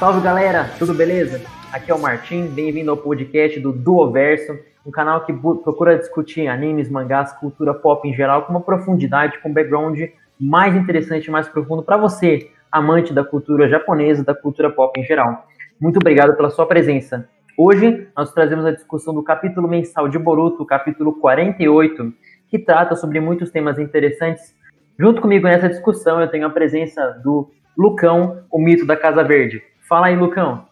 [0.00, 1.42] Salve galera, tudo beleza?
[1.70, 6.88] Aqui é o Martim, bem-vindo ao podcast do Duoverso, um canal que procura discutir animes,
[6.88, 10.00] mangás, cultura pop em geral com uma profundidade, com um background
[10.40, 15.46] mais interessante mais profundo para você, amante da cultura japonesa, da cultura pop em geral.
[15.78, 17.28] Muito obrigado pela sua presença.
[17.54, 22.10] Hoje nós trazemos a discussão do capítulo mensal de Boruto, capítulo 48,
[22.48, 24.56] que trata sobre muitos temas interessantes.
[24.98, 29.68] Junto comigo nessa discussão eu tenho a presença do Lucão, o mito da Casa Verde.
[29.90, 30.66] Fala aí, Lucão.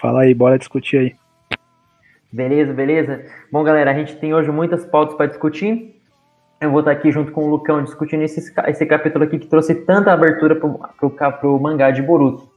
[0.00, 1.16] Fala aí, bora discutir aí.
[2.30, 3.26] Beleza, beleza?
[3.50, 6.00] Bom, galera, a gente tem hoje muitas pautas para discutir.
[6.60, 9.74] Eu vou estar aqui junto com o Lucão discutindo esse, esse capítulo aqui que trouxe
[9.74, 12.48] tanta abertura para o mangá de Boruto.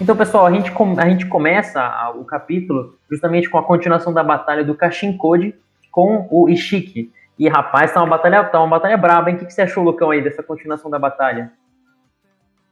[0.00, 4.64] Então, pessoal, a gente, a gente começa o capítulo justamente com a continuação da batalha
[4.64, 5.54] do Kashin Code
[5.92, 7.12] com o Ishiki.
[7.38, 9.36] E, rapaz, tá uma batalha, tá uma batalha braba, hein?
[9.36, 11.52] O que, que você achou, Lucão, aí, dessa continuação da batalha?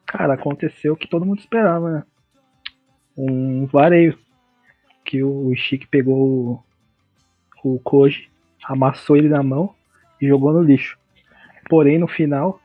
[0.06, 2.02] Cara, aconteceu o que todo mundo esperava, né?
[3.16, 4.16] Um vareio.
[5.04, 6.64] Que o Ishiki pegou
[7.64, 8.30] o Koji,
[8.64, 9.74] amassou ele na mão
[10.20, 10.96] e jogou no lixo.
[11.68, 12.60] Porém, no final,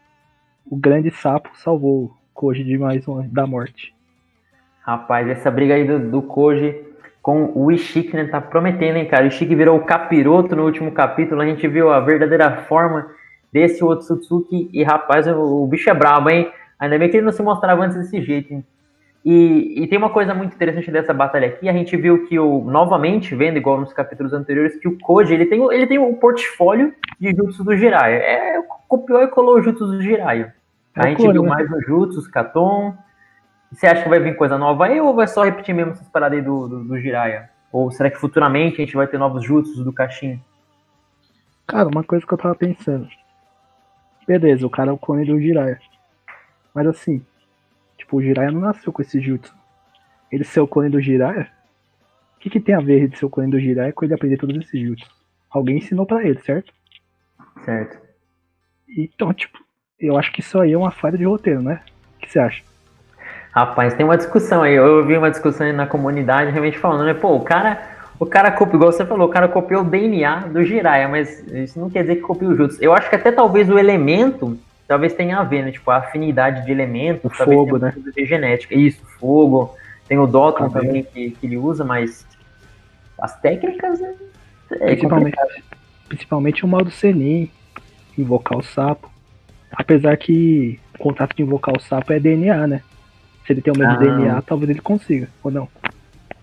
[0.70, 3.96] o grande sapo salvou o Koji de mais uma da morte.
[4.82, 6.87] Rapaz, essa briga aí do, do Koji
[7.28, 8.24] com o Ishiki, né?
[8.24, 9.26] Tá prometendo, hein, cara?
[9.26, 11.42] O Ishiki virou o capiroto no último capítulo.
[11.42, 13.06] A gente viu a verdadeira forma
[13.52, 14.70] desse Otsutsuki.
[14.72, 16.50] E, rapaz, o, o bicho é brabo, hein?
[16.80, 18.66] Ainda bem que ele não se mostrava antes desse jeito, hein?
[19.26, 22.64] E, e, tem uma coisa muito interessante dessa batalha aqui, a gente viu que o
[22.64, 26.94] novamente vendo igual nos capítulos anteriores que o Koji ele tem ele tem um portfólio
[27.20, 28.16] de jutsu do Jiraiya.
[28.16, 30.56] É, copiou e colou o jutsu do Jiraiya.
[30.96, 31.50] É a gente clone, viu né?
[31.50, 32.94] mais os jutsus, Katon,
[33.72, 36.40] você acha que vai vir coisa nova aí ou vai só repetir mesmo essas paradas
[36.40, 37.50] aí do, do, do Jiraiya?
[37.72, 40.42] Ou será que futuramente a gente vai ter novos jutsus do Kashin?
[41.66, 43.10] Cara, uma coisa que eu tava pensando.
[44.26, 45.80] Beleza, o cara é o clone do Jiraiya.
[46.74, 47.26] Mas assim,
[47.98, 49.54] tipo, o Jiraiya não nasceu com esse jutsu.
[50.32, 51.52] Ele ser o clone do Jiraiya?
[52.36, 54.38] O que, que tem a ver de ser o clone do Jiraiya com ele aprender
[54.38, 55.10] todos esses jutsus?
[55.50, 56.74] Alguém ensinou para ele, certo?
[57.64, 58.00] Certo.
[58.88, 59.58] Então, tipo,
[60.00, 61.82] eu acho que isso aí é uma falha de roteiro, né?
[62.16, 62.64] O que você acha?
[63.58, 64.76] Rapaz, tem uma discussão aí.
[64.76, 67.16] Eu ouvi uma discussão aí na comunidade realmente falando, né?
[67.16, 67.82] Pô, o cara,
[68.20, 71.80] o cara copiou, igual você falou, o cara copiou o DNA do Jiraiya, mas isso
[71.80, 72.78] não quer dizer que copiou o Jutsu.
[72.80, 75.72] Eu acho que até talvez o elemento talvez tenha a ver, né?
[75.72, 77.96] Tipo, a afinidade de elementos, fogo, né?
[78.16, 78.76] Genética.
[78.76, 79.76] Isso, fogo.
[80.08, 82.28] Tem o Doton também que, que ele usa, mas
[83.20, 84.14] as técnicas é,
[84.70, 85.38] é principalmente,
[86.08, 87.50] principalmente o modo Senin,
[88.16, 89.10] invocar o sapo.
[89.72, 92.84] Apesar que o contato de invocar o sapo é DNA, né?
[93.48, 93.98] Se ele tem o mesmo ah.
[93.98, 95.70] DNA, talvez ele consiga, ou não.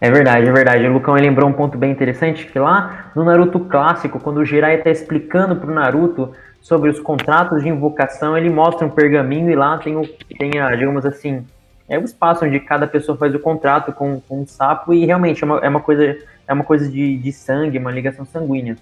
[0.00, 0.87] É verdade, é verdade.
[0.87, 4.78] O Lucão lembrou um ponto bem interessante, que lá no Naruto clássico, quando o Jiraiya
[4.78, 6.32] está explicando pro Naruto
[6.62, 10.03] sobre os contratos de invocação, ele mostra um pergaminho e lá tem, o,
[10.38, 11.44] tem a, digamos assim,
[11.87, 15.44] é o espaço onde cada pessoa faz o contrato com, com um sapo e realmente
[15.44, 16.16] é uma, é uma coisa,
[16.48, 18.76] é uma coisa de, de sangue, uma ligação sanguínea.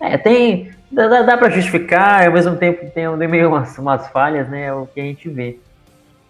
[0.00, 0.70] É, tem.
[0.90, 4.66] Dá, dá pra justificar, ao mesmo tempo tem, tem meio umas, umas falhas, né?
[4.66, 5.58] É o que a gente vê.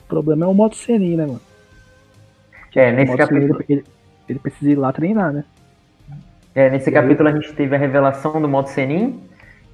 [0.08, 1.40] O problema é o modo Senin, né, mano?
[2.74, 3.62] É, nesse capítulo.
[3.68, 3.84] Ele,
[4.26, 5.44] ele, precisa ir lá treinar, né?
[6.54, 7.34] É, nesse e capítulo aí...
[7.34, 9.20] a gente teve a revelação do modo Senin.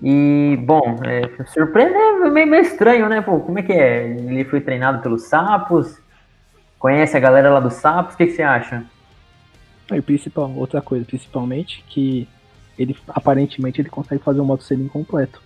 [0.02, 3.20] E, bom, é, surpreendeu, é meio, meio estranho, né?
[3.20, 4.08] Pô, como é que é?
[4.08, 6.02] Ele foi treinado pelos sapos?
[6.80, 8.14] Conhece a galera lá dos sapos?
[8.14, 8.84] O que, que você acha?
[9.92, 12.26] E principal, outra coisa, principalmente, que
[12.76, 15.40] ele aparentemente ele consegue fazer um modo Senin completo.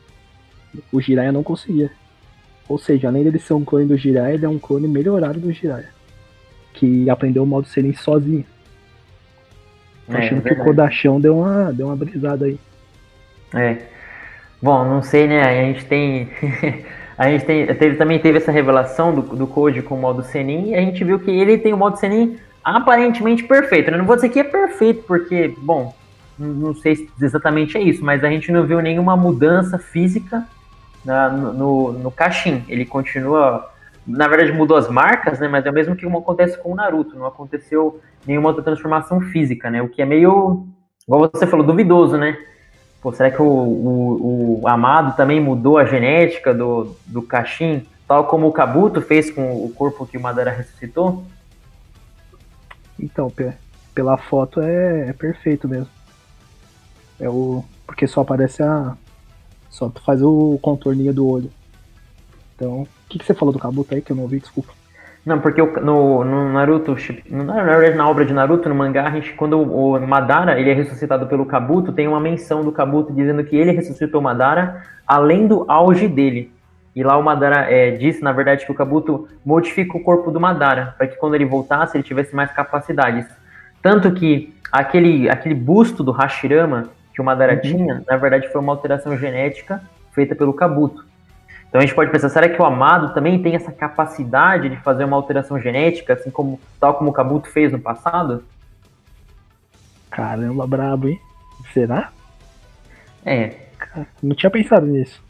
[0.91, 1.91] O Jiraiya não conseguia.
[2.69, 5.51] Ou seja, além dele ser um clone do Jiraiya, ele é um clone melhorado do
[5.51, 5.89] Jiraiya.
[6.75, 8.45] Que aprendeu o modo Senin sozinho.
[10.09, 12.59] É, achando é que o Kodachão deu uma, deu uma brisada aí.
[13.55, 13.79] É.
[14.61, 15.43] Bom, não sei, né?
[15.43, 16.29] A gente tem.
[17.17, 20.71] a gente tem, teve, também teve essa revelação do, do Code com o modo Senin
[20.71, 23.91] e a gente viu que ele tem o modo Senin aparentemente perfeito.
[23.91, 25.95] Eu não vou dizer que é perfeito, porque, bom,
[26.39, 30.47] não sei se exatamente é isso, mas a gente não viu nenhuma mudança física
[31.09, 32.63] na, no, no Kashin.
[32.69, 33.73] Ele continua.
[34.07, 35.49] Na verdade, mudou as marcas, né?
[35.49, 37.19] Mas é o mesmo que acontece com o Naruto.
[37.19, 39.81] Não aconteceu nenhuma outra transformação física, né?
[39.81, 40.67] O que é meio.
[41.07, 42.37] Igual você falou, duvidoso, né?
[43.01, 48.27] Pô, será que o, o, o Amado também mudou a genética do, do Kashin, tal
[48.27, 51.25] como o Kabuto fez com o corpo que o Madara ressuscitou?
[53.01, 53.33] Então,
[53.95, 55.89] pela foto é, é perfeito mesmo.
[57.19, 57.65] É o.
[57.87, 58.95] Porque só aparece a,
[59.71, 61.51] só faz o contorninho do olho.
[62.55, 64.73] Então, o que, que você falou do Kabuto aí que eu não ouvi, desculpa.
[65.25, 66.97] Não, porque no, no Naruto,
[67.29, 71.93] na obra de Naruto, no mangá, gente, quando o Madara ele é ressuscitado pelo Kabuto,
[71.93, 76.51] tem uma menção do Kabuto dizendo que ele ressuscitou Madara além do auge dele.
[76.97, 80.41] E lá o Madara é, disse, na verdade, que o Kabuto modifica o corpo do
[80.41, 83.27] Madara, para que quando ele voltasse ele tivesse mais capacidades.
[83.83, 86.89] Tanto que aquele, aquele busto do Hashirama
[87.19, 87.61] que o Madara uhum.
[87.61, 89.83] tinha, na verdade foi uma alteração genética
[90.13, 91.05] feita pelo Kabuto.
[91.69, 95.03] Então a gente pode pensar, será que o Amado também tem essa capacidade de fazer
[95.03, 98.45] uma alteração genética, assim como tal como o Kabuto fez no passado?
[100.09, 101.21] Caramba, brabo, hein?
[101.75, 102.13] Será?
[103.27, 103.51] É.
[104.23, 105.21] Não tinha pensado nisso.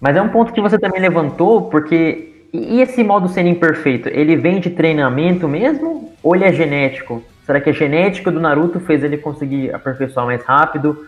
[0.00, 2.46] Mas é um ponto que você também levantou, porque.
[2.52, 6.12] E esse modo sendo imperfeito, ele vem de treinamento mesmo?
[6.22, 7.24] Ou ele é genético?
[7.48, 11.06] Será que a genética do Naruto fez ele conseguir aperfeiçoar mais rápido?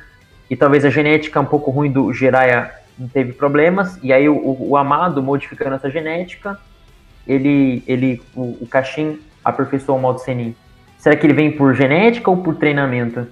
[0.48, 2.72] E talvez a genética um pouco ruim do Jiraiya
[3.12, 6.58] teve problemas, e aí o, o, Amado, modificando essa genética,
[7.28, 10.56] ele, ele o, o Kashin aperfeiçoou o modo Senin.
[10.96, 13.26] Será que ele vem por genética ou por treinamento?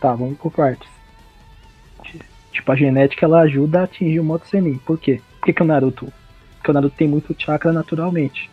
[0.00, 0.88] Tá, vamos por partes.
[2.52, 4.78] Tipo, a genética ela ajuda a atingir o modo Senin.
[4.86, 5.20] Por quê?
[5.40, 6.12] Por que, que o Naruto?
[6.58, 8.48] Porque o Naruto tem muito chakra naturalmente.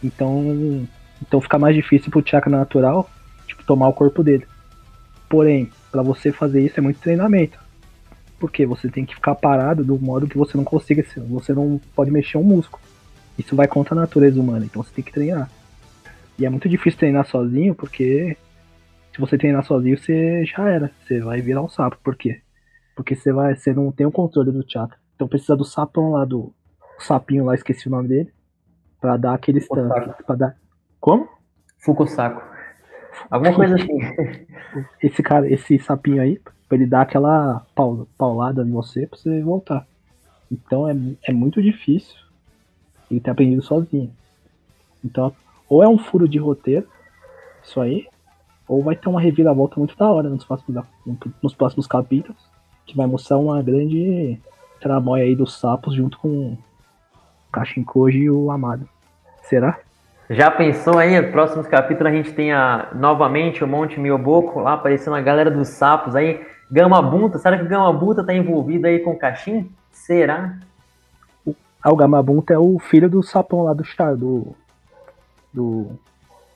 [0.00, 0.86] Então,
[1.22, 3.08] então fica mais difícil pro chakra natural,
[3.46, 4.46] tipo, tomar o corpo dele.
[5.28, 7.58] Porém, para você fazer isso é muito treinamento.
[8.38, 12.10] Porque você tem que ficar parado do modo que você não consiga, você não pode
[12.10, 12.82] mexer um músculo.
[13.38, 15.50] Isso vai contra a natureza humana, então você tem que treinar.
[16.38, 18.36] E é muito difícil treinar sozinho, porque
[19.14, 20.90] se você treinar sozinho, você já era.
[21.02, 21.96] Você vai virar um sapo.
[22.04, 22.42] Por quê?
[22.94, 24.98] Porque você vai, você não tem o controle do chakra.
[25.14, 26.52] Então precisa do sapão lá do
[26.98, 28.32] sapinho lá, esqueci o nome dele,
[29.00, 29.88] para dar aquele stun,
[30.26, 30.56] para dar.
[31.06, 31.28] Como?
[31.78, 32.42] Fukusaku.
[33.30, 33.96] Alguma coisa assim.
[35.00, 37.64] Esse cara, esse sapinho aí, pra ele dar aquela
[38.18, 39.86] paulada em você pra você voltar.
[40.50, 42.16] Então é, é muito difícil
[43.08, 44.12] ele ter aprendido sozinho.
[45.04, 45.32] Então,
[45.68, 46.88] ou é um furo de roteiro,
[47.62, 48.08] isso aí,
[48.66, 50.84] ou vai ter uma reviravolta muito da hora nos próximos,
[51.40, 52.50] nos próximos capítulos,
[52.84, 54.40] que vai mostrar uma grande
[54.80, 56.58] tramóia aí dos sapos junto com o
[57.52, 58.88] Kashinkoji e o Amado.
[59.42, 59.85] Será?
[60.28, 65.14] Já pensou aí, próximos capítulos a gente tem a, novamente o Monte Mioboko lá aparecendo
[65.14, 66.44] a galera dos sapos aí.
[66.70, 69.70] Gamabunta, será que o Gamabunta tá envolvido aí com o Caxim?
[69.92, 70.58] Será?
[71.80, 74.54] Ah, o Gamabunta é o filho do sapão lá do char, do.
[75.54, 75.96] Do.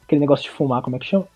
[0.03, 1.27] Aquele negócio de fumar, como é que chama?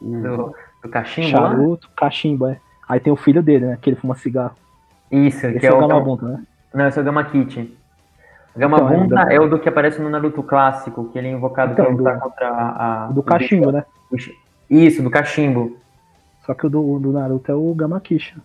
[0.00, 1.28] Do, do cachimbo?
[1.28, 1.92] Charuto, lá?
[1.96, 2.60] cachimbo, é.
[2.88, 3.78] Aí tem o filho dele, né?
[3.82, 4.54] Que ele fuma cigarro.
[5.10, 6.44] Isso, esse que é, é o Gamabunta, né?
[6.72, 7.76] Não, esse é o Gamakit.
[8.56, 11.72] Gamabunta então, é, é, o do que aparece no Naruto clássico, que ele é invocado
[11.72, 13.10] então, pra lutar contra a.
[13.12, 13.84] Do cachimbo, né?
[14.70, 15.76] Isso, do cachimbo.
[16.46, 18.36] Só que o do, do Naruto é o Gamakisha.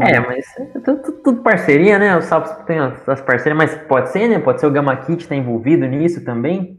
[0.00, 2.16] É, mas é tudo, tudo, parceria, né?
[2.16, 4.38] Os sapos têm as, as, parcerias, mas pode ser, né?
[4.38, 6.78] Pode ser o Gamakit tá envolvido nisso também.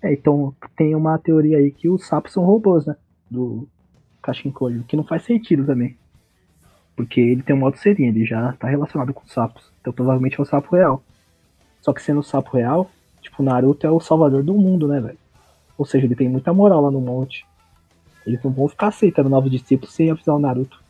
[0.00, 2.94] É, então tem uma teoria aí que os sapos são robôs, né?
[3.28, 3.66] Do
[4.22, 5.96] Kashinkoji, que não faz sentido também.
[6.94, 9.71] Porque ele tem um modo serinho, ele já tá relacionado com os sapos.
[9.82, 11.02] Então provavelmente é o sapo real.
[11.80, 12.88] Só que sendo o sapo real,
[13.20, 15.18] tipo, o Naruto é o salvador do mundo, né, velho?
[15.76, 17.44] Ou seja, ele tem muita moral lá no monte.
[18.24, 20.80] Eles não vão ficar aceitando novos discípulos sem avisar o Naruto.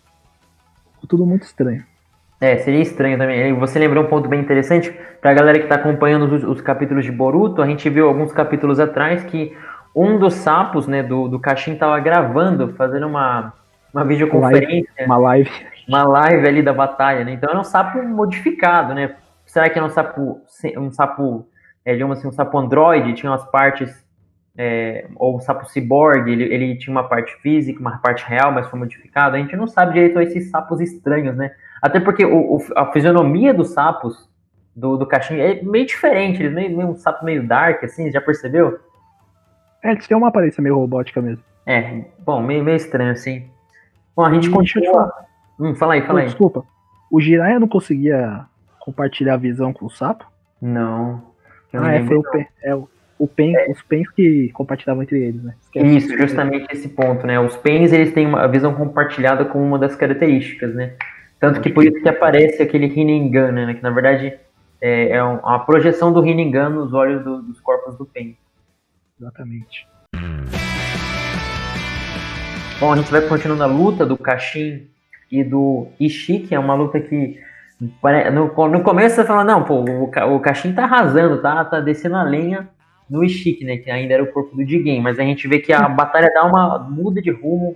[0.95, 1.83] Ficou tudo muito estranho.
[2.39, 3.55] É, seria estranho também.
[3.55, 7.13] Você lembrou um ponto bem interessante pra galera que tá acompanhando os, os capítulos de
[7.13, 7.63] Boruto.
[7.63, 9.57] A gente viu alguns capítulos atrás que
[9.95, 13.53] um dos sapos, né, do, do Kashin tava gravando, fazendo uma,
[13.95, 14.91] uma videoconferência.
[14.99, 15.51] Live, uma live.
[15.87, 17.33] Uma live ali da batalha, né?
[17.33, 19.17] Então era um sapo modificado, né?
[19.45, 20.41] Será que era um sapo,
[20.77, 21.47] um sapo,
[21.85, 23.15] é, digamos assim, um sapo androide?
[23.15, 24.03] Tinha umas partes
[24.57, 28.69] é, ou o sapo cyborg, ele, ele, tinha uma parte física, uma parte real, mas
[28.69, 29.37] foi modificado.
[29.37, 31.53] A gente não sabe direito esses sapos estranhos, né?
[31.81, 34.29] Até porque o, o, a fisionomia dos sapos
[34.75, 38.21] do, do cachimbo é meio diferente, eles meio, meio um sapo meio dark, assim, já
[38.21, 38.79] percebeu?
[39.83, 41.43] É, eles têm uma aparência meio robótica mesmo.
[41.67, 43.51] É, bom, meio, meio estranho, assim.
[44.15, 45.13] Bom, a gente continua.
[45.59, 46.27] Hum, fala aí, fala aí.
[46.27, 46.65] Desculpa.
[47.11, 48.47] O Jiraiya não conseguia
[48.81, 50.25] compartilhar a visão com o sapo?
[50.61, 51.23] Não.
[51.73, 52.23] Ah, é, foi o,
[52.63, 52.75] é,
[53.19, 53.71] o, pen, é.
[53.71, 55.55] os pens que compartilhavam entre eles, né?
[55.75, 57.41] Isso, justamente esse ponto, né?
[57.41, 60.95] Os pens, eles têm uma visão compartilhada com uma das características, né?
[61.41, 63.75] Tanto que por isso que aparece aquele Rinnegan, né?
[63.75, 64.39] Que na verdade
[64.81, 68.37] é, é uma projeção do Rinnegan nos olhos do, dos corpos do pen.
[69.19, 69.87] Exatamente.
[72.79, 74.89] Bom, a gente vai continuando a luta do Kashin
[75.33, 77.41] e do Ishii, que é uma luta que
[78.31, 82.17] no, no começo você fala, não, pô, o, o Kashin tá arrasando, tá, tá descendo
[82.17, 82.69] a lenha
[83.09, 85.73] no Ishiki, né, que ainda era o corpo do Jigen, mas a gente vê que
[85.73, 87.75] a batalha dá uma muda de rumo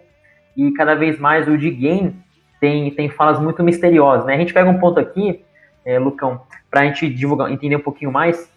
[0.56, 2.14] e cada vez mais o Jigen
[2.60, 4.34] tem, tem falas muito misteriosas, né?
[4.34, 5.44] A gente pega um ponto aqui,
[5.84, 8.50] é, Lucão, pra gente divulgar, entender um pouquinho mais.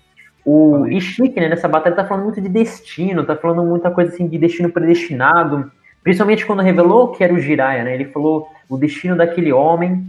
[0.46, 4.28] O Ishiki, né, nessa batalha tá falando muito de destino, tá falando muita coisa assim
[4.28, 5.70] de destino predestinado,
[6.04, 7.94] principalmente quando revelou que era o Jiraiya, né?
[7.94, 10.08] Ele falou o destino daquele homem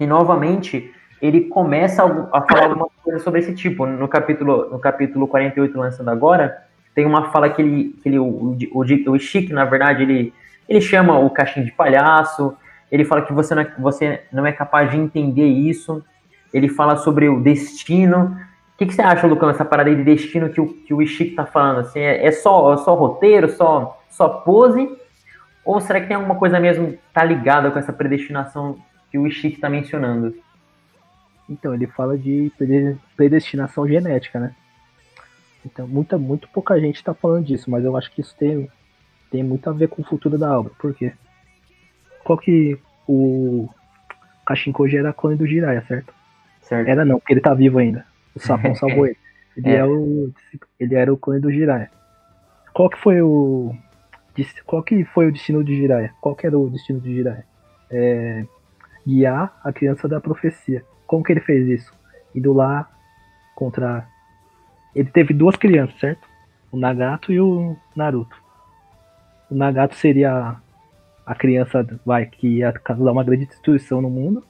[0.00, 3.84] E novamente ele começa a falar alguma coisa sobre esse tipo.
[3.86, 6.62] No capítulo, no capítulo 48, lançando agora,
[6.94, 10.32] tem uma fala que ele, que ele o, o, o Chique, na verdade, ele,
[10.68, 12.56] ele chama o Caixinho de palhaço,
[12.90, 16.04] ele fala que você não, é, você não é capaz de entender isso,
[16.52, 18.36] ele fala sobre o destino.
[18.78, 21.02] O que, que você acha, Lucão, essa parada aí de destino que o, que o
[21.02, 21.80] Ishik tá falando?
[21.80, 24.88] Assim, é, é só, é só roteiro, só, só pose?
[25.64, 28.78] Ou será que tem alguma coisa mesmo tá ligada com essa predestinação
[29.10, 30.32] que o Ishik está mencionando?
[31.50, 32.52] Então, ele fala de
[33.16, 34.54] predestinação genética, né?
[35.66, 38.70] Então, muita, muito pouca gente está falando disso, mas eu acho que isso tem,
[39.28, 40.72] tem muito a ver com o futuro da obra.
[40.78, 41.12] Por quê?
[42.22, 43.68] Qual que o
[44.46, 46.14] Kashinkoji era clone do Jiraiya, certo?
[46.62, 46.88] certo?
[46.88, 48.06] Era não, porque ele tá vivo ainda.
[48.38, 49.16] O Sapão salvou ele.
[49.56, 49.78] Ele, é.
[49.78, 49.84] é.
[49.84, 50.32] o,
[50.78, 51.90] ele era o clone do Jiraiya.
[52.72, 53.74] Qual que foi o
[54.64, 56.14] qual que foi o destino de Jiraiya?
[56.20, 57.44] Qual que era o destino de Jiraiya?
[57.90, 58.44] É,
[59.04, 60.84] guiar a criança da profecia.
[61.08, 61.92] Como que ele fez isso?
[62.32, 62.88] Indo lá
[63.56, 64.06] contra.
[64.94, 66.28] Ele teve duas crianças, certo?
[66.70, 68.36] O Nagato e o Naruto.
[69.50, 70.56] O Nagato seria
[71.26, 74.44] a criança vai que ia causar uma grande destruição no mundo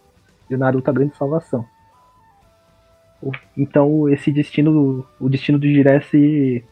[0.51, 1.65] e o Naruto a grande salvação.
[3.57, 6.65] Então esse destino, o destino do Jiraiya se,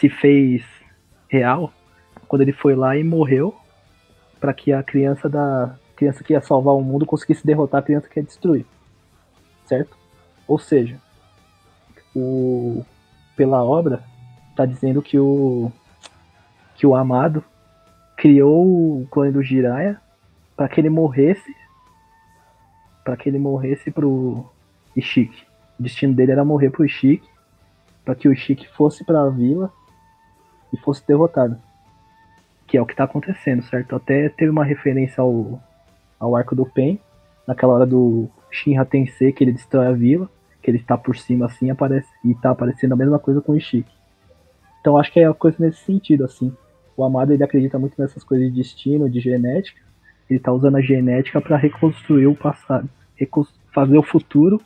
[0.00, 0.64] se fez
[1.28, 1.72] real
[2.26, 3.54] quando ele foi lá e morreu
[4.40, 8.08] para que a criança da criança que ia salvar o mundo conseguisse derrotar a criança
[8.08, 8.66] que ia destruir.
[9.66, 9.96] Certo?
[10.48, 11.00] Ou seja,
[12.14, 12.84] o
[13.36, 14.02] pela obra
[14.56, 15.70] tá dizendo que o
[16.74, 17.44] que o amado
[18.16, 20.00] criou o clone do Jiraiya
[20.56, 21.54] para que ele morresse
[23.04, 24.46] para que ele morresse pro
[24.96, 25.51] Ishiki.
[25.82, 27.28] O destino dele era morrer pro Ishiki
[28.04, 29.72] para que o Ishiki fosse para a vila
[30.72, 31.60] e fosse derrotado
[32.72, 33.94] que é o que tá acontecendo, certo?
[33.94, 35.60] Até teve uma referência ao,
[36.18, 36.98] ao arco do Pen,
[37.46, 40.26] naquela hora do Shinra Tensei, que ele destrói a vila,
[40.62, 43.56] que ele está por cima assim, aparece e tá aparecendo a mesma coisa com o
[43.56, 43.92] Ishiki.
[44.80, 46.50] Então acho que é uma coisa nesse sentido, assim.
[46.96, 49.82] O Amado ele acredita muito nessas coisas de destino, de genética.
[50.30, 52.88] Ele tá usando a genética para reconstruir o passado,
[53.74, 54.62] fazer o futuro,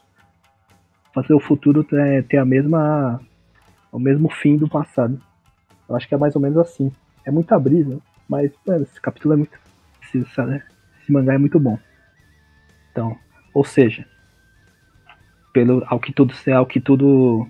[1.17, 3.19] fazer o futuro ter, ter a mesma
[3.91, 5.19] o mesmo fim do passado.
[5.89, 6.93] Eu acho que é mais ou menos assim
[7.25, 9.59] é muita brisa, mas mano, esse capítulo é muito.
[10.03, 11.79] Esse, esse mangá é muito bom.
[12.93, 13.17] Então,
[13.55, 14.07] ou seja,
[15.55, 17.49] pelo ao que tudo ao que tudo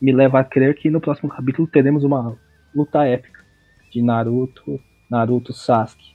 [0.00, 2.36] me leva a crer que no próximo capítulo teremos uma
[2.74, 3.42] luta épica
[3.90, 4.78] de Naruto,
[5.10, 6.14] Naruto Sasuke,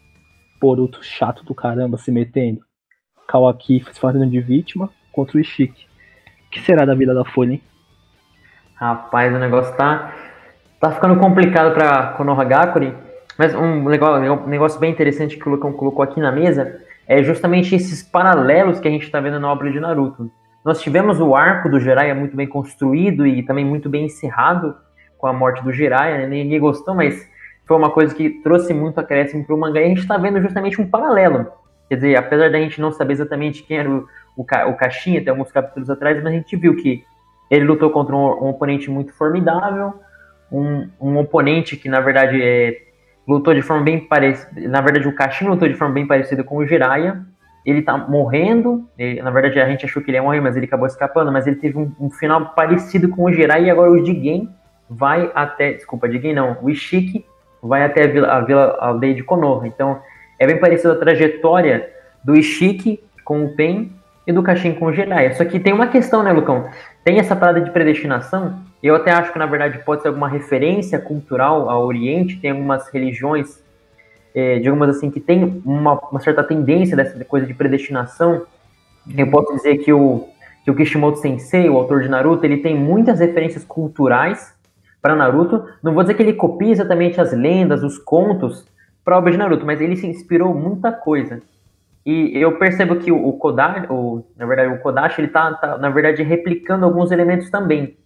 [0.62, 2.62] Boruto chato do caramba se metendo,
[3.28, 5.91] Kawaki se fazendo de vítima contra o Ishiki.
[6.52, 7.64] Que será da vida da Folha, hein?
[8.76, 10.12] Rapaz, o negócio tá
[10.82, 12.92] Tá ficando complicado para Konohagakure,
[13.38, 18.02] mas um negócio, bem interessante que o Lucão colocou aqui na mesa é justamente esses
[18.02, 20.32] paralelos que a gente está vendo na obra de Naruto.
[20.66, 24.76] Nós tivemos o arco do Jiraiya muito bem construído e também muito bem encerrado
[25.20, 26.26] com a morte do Jiraiya, né?
[26.26, 27.30] ninguém gostou, mas
[27.68, 30.42] foi uma coisa que trouxe muito acréscimo para o mangá e a gente está vendo
[30.42, 31.46] justamente um paralelo.
[31.90, 35.30] Quer dizer, apesar da gente não saber exatamente quem era o, o, o Caixinha até
[35.30, 37.04] alguns capítulos atrás, mas a gente viu que
[37.50, 39.94] ele lutou contra um, um oponente muito formidável,
[40.52, 42.78] um, um oponente que, na verdade, é,
[43.28, 44.70] lutou de forma bem parecida.
[44.70, 47.22] Na verdade, o Caixinha lutou de forma bem parecida com o Jiraiya.
[47.66, 48.88] Ele tá morrendo.
[48.98, 51.32] Ele, na verdade, a gente achou que ele ia morrer, mas ele acabou escapando.
[51.32, 53.68] Mas ele teve um, um final parecido com o Jiraiya.
[53.68, 54.50] E agora o Jigen
[54.90, 55.74] vai até.
[55.74, 56.58] Desculpa, Jigen não.
[56.62, 57.26] O Ishiki
[57.62, 59.68] vai até a vila, a vila a aldeia de Konoha.
[59.68, 60.02] Então,
[60.40, 61.90] é bem parecida a trajetória
[62.24, 63.92] do Ishiki com o Pen
[64.26, 65.34] e do Caixinha com o Jiraiya.
[65.36, 66.70] Só que tem uma questão, né, Lucão?
[67.04, 70.98] Tem essa parada de predestinação eu até acho que, na verdade, pode ser alguma referência
[70.98, 73.64] cultural ao Oriente, tem algumas religiões,
[74.34, 78.44] é, digamos assim, que tem uma, uma, certa tendência dessa coisa de predestinação.
[79.16, 80.28] Eu posso dizer que o,
[80.66, 84.56] que o Kishimoto Sensei, o autor de Naruto, ele tem muitas referências culturais
[85.00, 85.64] para Naruto.
[85.84, 88.66] Não vou dizer que ele copia exatamente as lendas, os contos
[89.06, 91.40] para obra de Naruto, mas ele se inspirou muita coisa.
[92.06, 95.78] E eu percebo que o, o Kodashi, o, na verdade, o Kodashi, ele tá, tá,
[95.78, 97.98] na verdade, replicando alguns elementos também.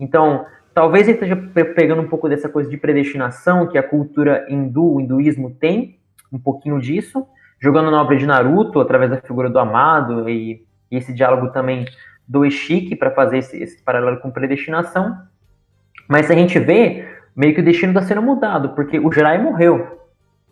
[0.00, 1.36] Então, talvez ele esteja
[1.74, 5.98] pegando um pouco dessa coisa de predestinação que a cultura hindu, o hinduísmo tem,
[6.32, 7.26] um pouquinho disso,
[7.60, 11.86] jogando na obra de Naruto, através da figura do amado e, e esse diálogo também
[12.26, 15.16] do Ishiki para fazer esse, esse, paralelo com predestinação.
[16.08, 20.00] Mas a gente vê, meio que o destino está sendo mudado, porque o Jirai morreu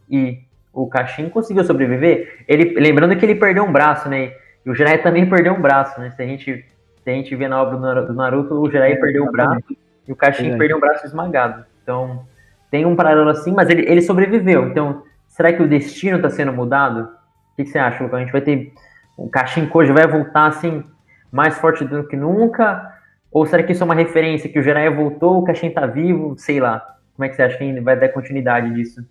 [0.08, 0.38] e
[0.74, 2.44] o Kashin conseguiu sobreviver.
[2.48, 4.32] Ele, lembrando que ele perdeu um braço, né?
[4.66, 6.10] E o Jirai também perdeu um braço, né?
[6.10, 6.64] Se a gente
[7.04, 9.62] se a gente vê na obra do Naruto, o Jiraiya é, perdeu o braço
[10.08, 10.56] e o é.
[10.56, 11.66] perdeu o braço esmagado.
[11.82, 12.26] Então,
[12.70, 14.66] tem um paralelo assim, mas ele, ele sobreviveu.
[14.68, 17.02] Então, será que o destino está sendo mudado?
[17.02, 18.18] O que, que, você acha, Lucas?
[18.18, 18.72] A gente vai ter
[19.18, 20.82] o Kashin Koji vai voltar assim
[21.30, 22.90] mais forte do que nunca?
[23.30, 26.34] Ou será que isso é uma referência que o Jiraiya voltou, o Kashin tá vivo?
[26.38, 26.82] Sei lá.
[27.14, 29.04] Como é que você acha que vai dar continuidade disso?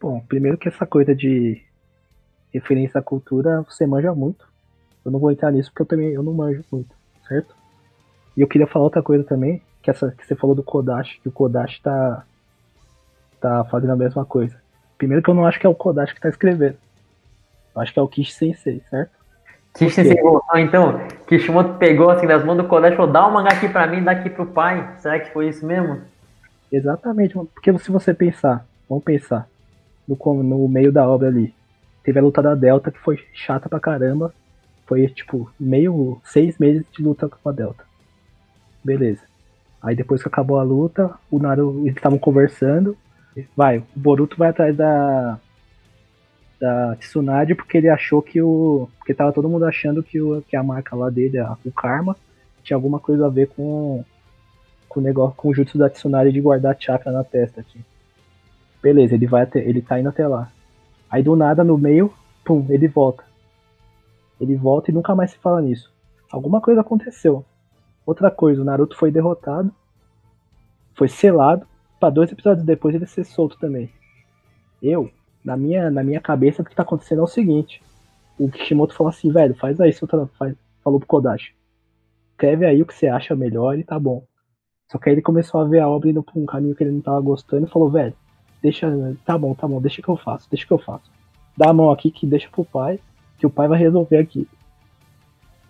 [0.00, 1.62] Bom, primeiro que essa coisa de
[2.52, 4.48] referência à cultura, você manja muito.
[5.04, 6.94] Eu não vou entrar nisso porque eu também eu não manjo muito,
[7.28, 7.54] certo?
[8.36, 11.28] E eu queria falar outra coisa também, que essa que você falou do Kodashi, que
[11.28, 12.24] o Kodashi tá
[13.40, 14.56] tá fazendo a mesma coisa.
[14.96, 16.76] Primeiro que eu não acho que é o Kodashi que tá escrevendo.
[17.74, 19.12] Eu acho que é o Kishi Sensei, certo?
[19.74, 23.32] Kishi Sensei voltou, então, Kishimoto pegou assim das mãos do Kodashi e falou, dá um
[23.32, 24.96] mangá aqui pra mim, dá aqui pro pai.
[24.98, 26.00] Será que foi isso mesmo?
[26.70, 29.48] Exatamente, porque se você pensar, vamos pensar,
[30.06, 31.54] no, no meio da obra ali,
[32.02, 34.32] teve a luta da Delta que foi chata pra caramba.
[34.86, 37.84] Foi tipo meio seis meses de luta com a Delta.
[38.82, 39.22] Beleza.
[39.82, 42.96] Aí depois que acabou a luta, o Naruto, eles estavam conversando.
[43.56, 45.38] Vai, o Boruto vai atrás da
[46.60, 50.54] da Tsunade porque ele achou que o porque tava todo mundo achando que o que
[50.54, 52.14] a marca lá dele, a, o Karma,
[52.62, 54.04] tinha alguma coisa a ver com
[54.86, 57.80] com o negócio com o jutsu da Tsunade de guardar chakra na testa aqui.
[58.82, 60.50] Beleza, ele vai até, ele tá indo até lá.
[61.10, 62.12] Aí do nada no meio,
[62.44, 63.24] pum, ele volta.
[64.40, 65.92] Ele volta e nunca mais se fala nisso.
[66.30, 67.44] Alguma coisa aconteceu.
[68.06, 69.70] Outra coisa, o Naruto foi derrotado,
[70.94, 71.66] foi selado,
[71.98, 73.90] para dois episódios depois ele ser solto também.
[74.82, 75.10] Eu,
[75.44, 77.82] na minha, na minha cabeça, o que tá acontecendo é o seguinte:
[78.38, 79.92] o Kishimoto falou assim, velho, faz aí,
[80.38, 81.54] faz, falou pro Kodashi.
[82.30, 84.24] Escreve aí o que você acha melhor e tá bom.
[84.90, 86.92] Só que aí ele começou a ver a obra indo pra um caminho que ele
[86.92, 88.14] não tava gostando e falou, velho,
[88.62, 88.88] deixa,
[89.24, 91.10] tá bom, tá bom, deixa que eu faço, deixa que eu faço.
[91.56, 93.00] Dá a mão aqui que deixa pro pai,
[93.38, 94.48] que o pai vai resolver aqui.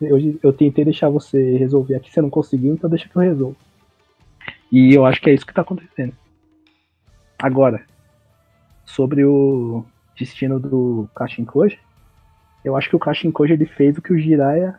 [0.00, 3.56] Eu, eu tentei deixar você resolver aqui, você não conseguiu, então deixa que eu resolvo.
[4.72, 6.14] E eu acho que é isso que tá acontecendo.
[7.38, 7.84] Agora,
[8.84, 9.84] sobre o
[10.16, 11.78] destino do Kashin Koji,
[12.64, 14.78] eu acho que o Kashin Koji ele fez o que o Jiraiya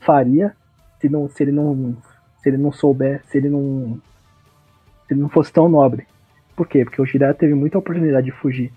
[0.00, 0.54] faria
[1.00, 1.96] se, não, se ele não
[2.38, 4.00] se ele não souber, se ele não
[5.06, 6.06] se ele não fosse tão nobre.
[6.56, 6.84] Por quê?
[6.84, 8.72] Porque o Jiraiya teve muita oportunidade de fugir.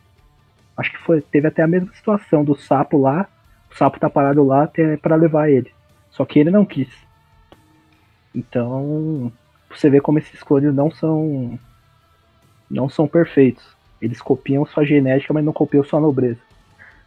[0.77, 3.27] Acho que foi, teve até a mesma situação do sapo lá,
[3.71, 4.69] o sapo tá parado lá
[5.01, 5.71] para levar ele.
[6.09, 6.89] Só que ele não quis.
[8.33, 9.31] Então,
[9.69, 11.57] você vê como esses clones não são
[12.69, 13.63] não são perfeitos.
[14.01, 16.39] Eles copiam sua genética, mas não copiam sua nobreza.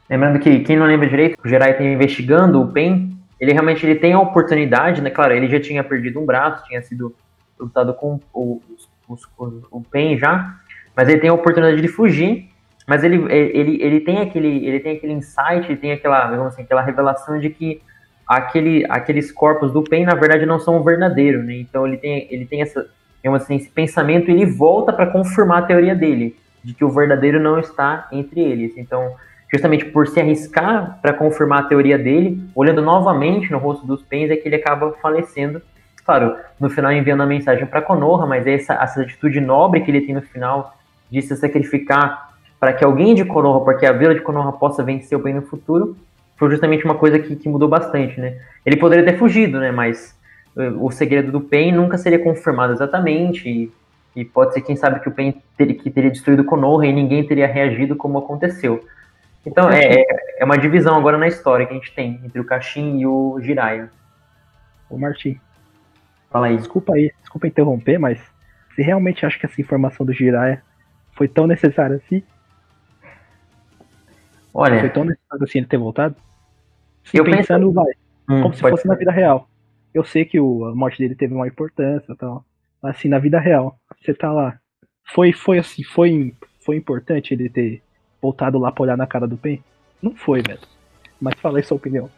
[0.09, 3.96] Lembrando que quem não lembra direito, o Jirai está investigando o Pen, ele realmente ele
[3.96, 5.11] tem a oportunidade, né?
[5.11, 7.14] Claro, ele já tinha perdido um braço, tinha sido
[7.59, 8.62] lutado com o,
[9.09, 9.23] os,
[9.71, 10.55] o Pen já,
[10.94, 12.49] mas ele tem a oportunidade de fugir,
[12.87, 16.83] mas ele, ele, ele, tem, aquele, ele tem aquele insight, ele tem aquela, assim, aquela
[16.83, 17.83] revelação de que
[18.27, 21.55] aquele, aqueles corpos do Pen, na verdade, não são verdadeiros, né?
[21.55, 22.87] Então ele tem, ele tem essa,
[23.35, 27.38] assim, esse pensamento e ele volta para confirmar a teoria dele, de que o verdadeiro
[27.38, 28.77] não está entre eles.
[28.77, 29.14] Então,
[29.53, 34.31] justamente por se arriscar para confirmar a teoria dele, olhando novamente no rosto dos Pens,
[34.31, 35.62] é que ele acaba falecendo
[36.09, 40.01] claro, no final enviando a mensagem para Konoha, mas essa, essa atitude nobre que ele
[40.01, 40.75] tem no final
[41.11, 44.83] de se sacrificar para que alguém de Konoha, para que a vila de Konoha possa
[44.83, 45.99] vencer o bem no futuro,
[46.38, 48.38] foi justamente uma coisa que, que mudou bastante, né?
[48.64, 49.71] Ele poderia ter fugido, né?
[49.71, 50.18] Mas
[50.57, 53.71] uh, o segredo do Pen nunca seria confirmado exatamente e,
[54.16, 57.23] e pode ser, quem sabe, que o Pen ter, que teria destruído Konoha e ninguém
[57.27, 58.83] teria reagido como aconteceu.
[59.44, 60.05] Então é, é,
[60.38, 63.38] é uma divisão agora na história que a gente tem entre o Kashin e o
[63.42, 63.90] Jiraiya.
[64.88, 65.38] O Martin,
[66.31, 66.57] Fala aí.
[66.57, 68.21] Desculpa aí, desculpa interromper, mas
[68.71, 70.62] você realmente acha que essa informação do Jiraiya
[71.12, 72.23] foi tão necessária assim?
[74.53, 74.81] Olha.
[74.81, 76.17] Foi tão necessário assim ele ter voltado?
[77.12, 77.73] Eu pensando, penso...
[77.73, 77.93] vai.
[78.29, 78.88] Hum, como se fosse ser.
[78.88, 79.49] na vida real.
[79.93, 82.45] Eu sei que o, a morte dele teve uma importância e tal.
[82.83, 84.59] Mas assim, na vida real, você tá lá.
[85.05, 87.83] Foi, foi assim, foi, foi importante ele ter
[88.21, 89.62] voltado lá pra olhar na cara do Pen?
[90.03, 90.61] Não foi, velho.
[91.21, 92.11] Mas fala aí sua opinião.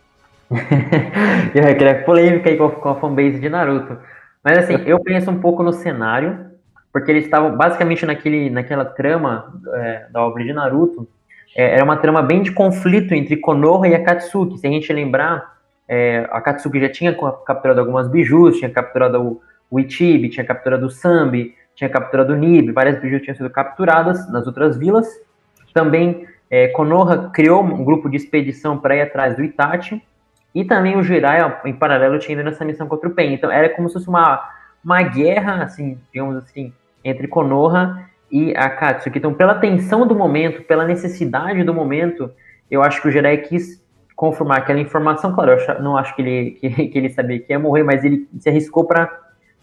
[1.54, 3.96] eu queria polêmica aí com a, fanbase de Naruto.
[4.42, 6.50] Mas assim, eu penso um pouco no cenário,
[6.92, 11.08] porque eles estavam basicamente naquele, naquela trama é, da obra de Naruto.
[11.56, 14.58] É, era uma trama bem de conflito entre Konoha e Akatsuki.
[14.58, 15.56] Se a gente lembrar,
[15.88, 20.90] é, Akatsuki já tinha capturado algumas bijus, tinha capturado o, o Ichibi, tinha capturado o
[20.90, 25.06] Sambi, tinha capturado o Nib, várias bijus tinham sido capturadas nas outras vilas.
[25.72, 30.02] Também é, Konoha criou um grupo de expedição para ir atrás do Itachi,
[30.54, 33.34] e também o Jiraiya, em paralelo, tinha ido nessa missão contra o Pen.
[33.34, 34.48] Então era como se fosse uma,
[34.84, 36.72] uma guerra, assim, digamos assim,
[37.04, 39.18] entre Konoha e Akatsuki.
[39.18, 42.30] Então, pela tensão do momento, pela necessidade do momento,
[42.70, 43.82] eu acho que o Jiraiya quis
[44.16, 45.32] confirmar aquela informação.
[45.32, 48.28] Claro, eu não acho que ele, que, que ele sabia que ia morrer, mas ele
[48.38, 49.10] se arriscou para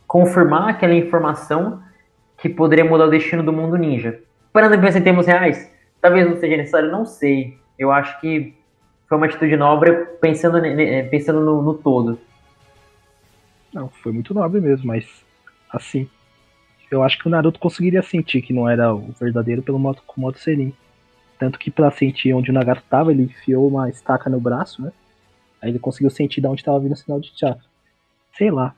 [0.07, 1.81] confirmar aquela informação
[2.37, 4.19] que poderia mudar o destino do mundo ninja.
[4.53, 5.71] Parando em pensar em termos reais,
[6.01, 7.57] talvez não seja necessário, não sei.
[7.77, 8.56] Eu acho que
[9.07, 10.61] foi uma atitude nobre pensando,
[11.09, 12.19] pensando no, no todo.
[13.73, 15.05] Não, foi muito nobre mesmo, mas
[15.69, 16.09] assim,
[16.89, 20.19] eu acho que o Naruto conseguiria sentir que não era o verdadeiro pelo modo, com
[20.19, 20.73] o modo Serin.
[21.39, 24.91] Tanto que para sentir onde o Nagato tava, ele enfiou uma estaca no braço, né?
[25.61, 27.63] Aí ele conseguiu sentir de onde tava vindo o sinal de chakra.
[28.35, 28.73] Sei lá.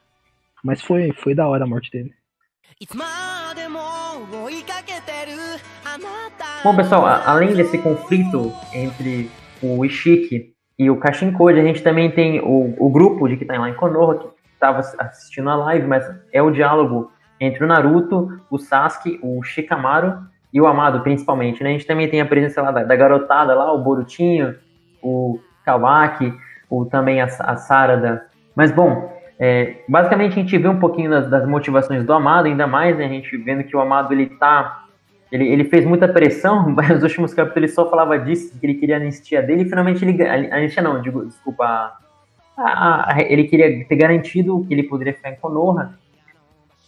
[0.63, 2.13] Mas foi, foi da hora a morte dele.
[6.63, 9.29] Bom, pessoal, além desse conflito entre
[9.61, 13.45] o Ishiki e o Kashin Code, a gente também tem o, o grupo de que
[13.45, 17.67] tá lá em Konoha, que estava assistindo a live, mas é o diálogo entre o
[17.67, 20.17] Naruto, o Sasuke, o Shikamaru
[20.53, 21.69] e o Amado, principalmente, né?
[21.69, 24.55] A gente também tem a presença lá da, da garotada lá, o Borutinho,
[25.01, 26.33] o Kawaki,
[26.69, 28.25] o, também a, a Sarada.
[28.55, 32.67] Mas, bom, é, basicamente a gente vê um pouquinho das, das, motivações do Amado, ainda
[32.67, 33.05] mais, né?
[33.05, 34.85] A gente vendo que o Amado, ele tá...
[35.31, 38.75] Ele, ele fez muita pressão, mas nos últimos capítulos ele só falava disso, que ele
[38.75, 40.21] queria a anistia dele, e finalmente ele...
[40.23, 41.93] A anistia não, digo, desculpa,
[42.57, 45.93] a, a, ele queria ter garantido que ele poderia ficar em Konoha,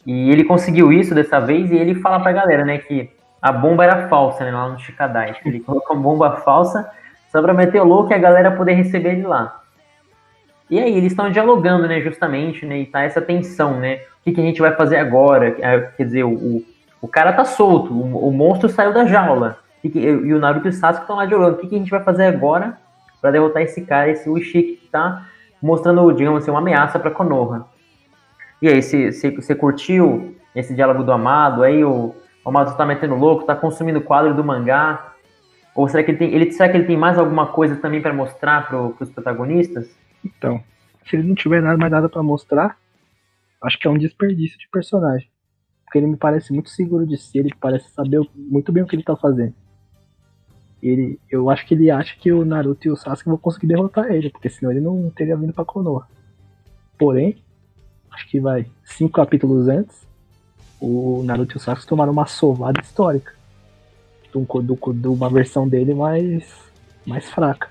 [0.05, 3.09] e ele conseguiu isso dessa vez, e ele fala pra galera, né, que
[3.41, 5.35] a bomba era falsa, né, lá no Chicadai.
[5.45, 6.89] Ele colocou uma bomba falsa
[7.31, 9.61] só pra meter o louco e a galera poder receber ele lá.
[10.69, 14.31] E aí, eles estão dialogando, né, justamente, né, e tá essa tensão, né, o que,
[14.31, 15.55] que a gente vai fazer agora?
[15.59, 16.63] É, quer dizer, o,
[17.01, 20.69] o cara tá solto, o, o monstro saiu da jaula, e, e o Naruto e
[20.69, 22.77] o Sasuke estão lá dialogando, o que, que a gente vai fazer agora
[23.19, 25.27] para derrotar esse cara, esse Ushiki que tá
[25.61, 27.65] mostrando, digamos assim, uma ameaça para Konoha.
[28.61, 31.63] E aí, você curtiu esse diálogo do Amado?
[31.63, 35.13] Aí o, o Amado tá metendo louco, tá consumindo o quadro do mangá?
[35.73, 38.13] Ou será que ele tem, ele, será que ele tem mais alguma coisa também para
[38.13, 39.89] mostrar pro, pros protagonistas?
[40.23, 40.61] Então,
[41.05, 42.77] se ele não tiver nada mais nada para mostrar,
[43.63, 45.30] acho que é um desperdício de personagem.
[45.91, 48.95] Porque ele me parece muito seguro de si, ele parece saber muito bem o que
[48.95, 49.53] ele tá fazendo.
[50.81, 54.09] Ele, eu acho que ele acha que o Naruto e o Sasuke vão conseguir derrotar
[54.09, 56.07] ele, porque senão ele não teria vindo pra Konoha.
[56.97, 57.43] Porém,
[58.09, 60.07] acho que vai cinco capítulos antes,
[60.79, 63.33] o Naruto e o Sasuke tomaram uma sovada histórica.
[64.31, 66.49] De uma versão dele mais,
[67.05, 67.69] mais fraca.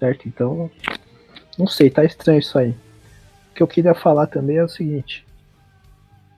[0.00, 0.26] Certo?
[0.26, 0.68] Então,
[1.56, 2.70] não sei, tá estranho isso aí.
[3.52, 5.24] O que eu queria falar também é o seguinte.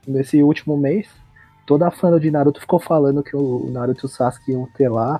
[0.07, 1.09] Nesse último mês,
[1.65, 4.87] toda a fã de Naruto ficou falando que o Naruto e o Sasuke iam ter
[4.87, 5.19] lá,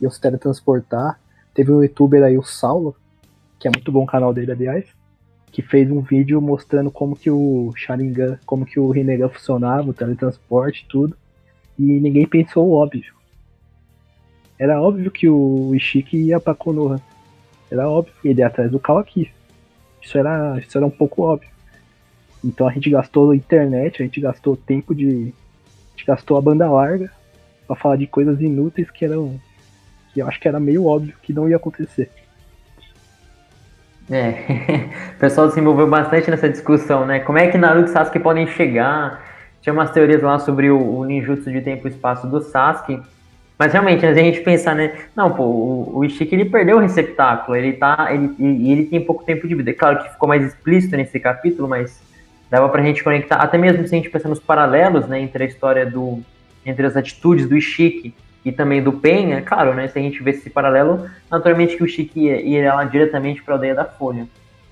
[0.00, 1.18] iam se teletransportar.
[1.52, 2.94] Teve um youtuber aí, o Saulo,
[3.58, 4.86] que é muito bom o canal dele, aliás,
[5.50, 9.94] que fez um vídeo mostrando como que o Sharingan, como que o Rinnegan funcionava, o
[9.94, 11.16] teletransporte, tudo.
[11.76, 13.12] E ninguém pensou o óbvio.
[14.56, 17.00] Era óbvio que o Ishiki ia pra Konoha.
[17.68, 19.30] Era óbvio que ele ia atrás do Kawaki.
[20.00, 21.50] Isso era, isso era um pouco óbvio.
[22.44, 25.32] Então a gente gastou internet, a gente gastou tempo de.
[25.88, 27.10] A gente gastou a banda larga
[27.66, 29.38] para falar de coisas inúteis que eram.
[30.12, 32.10] que eu acho que era meio óbvio que não ia acontecer.
[34.10, 34.30] É,
[35.16, 37.20] o pessoal se envolveu bastante nessa discussão, né?
[37.20, 39.24] Como é que Naruto e Sasuke podem chegar?
[39.60, 43.00] Tinha umas teorias lá sobre o, o ninjutsu de tempo e espaço do Sasuke.
[43.60, 44.94] Mas realmente, a gente pensar, né?
[45.14, 48.08] Não, pô, o, o Ishiki ele perdeu o receptáculo, ele tá.
[48.10, 49.68] Ele, e ele tem pouco tempo de vida.
[49.68, 52.00] É claro que ficou mais explícito nesse capítulo, mas
[52.50, 55.46] dava pra gente conectar, até mesmo se a gente pensar nos paralelos, né, entre a
[55.46, 56.20] história do.
[56.66, 58.12] entre as atitudes do Ishiki
[58.44, 59.86] e também do Pen, é claro, né?
[59.88, 63.54] Se a gente vê esse paralelo, naturalmente que o Chique ia, ia lá diretamente para
[63.54, 64.26] a aldeia da Folha.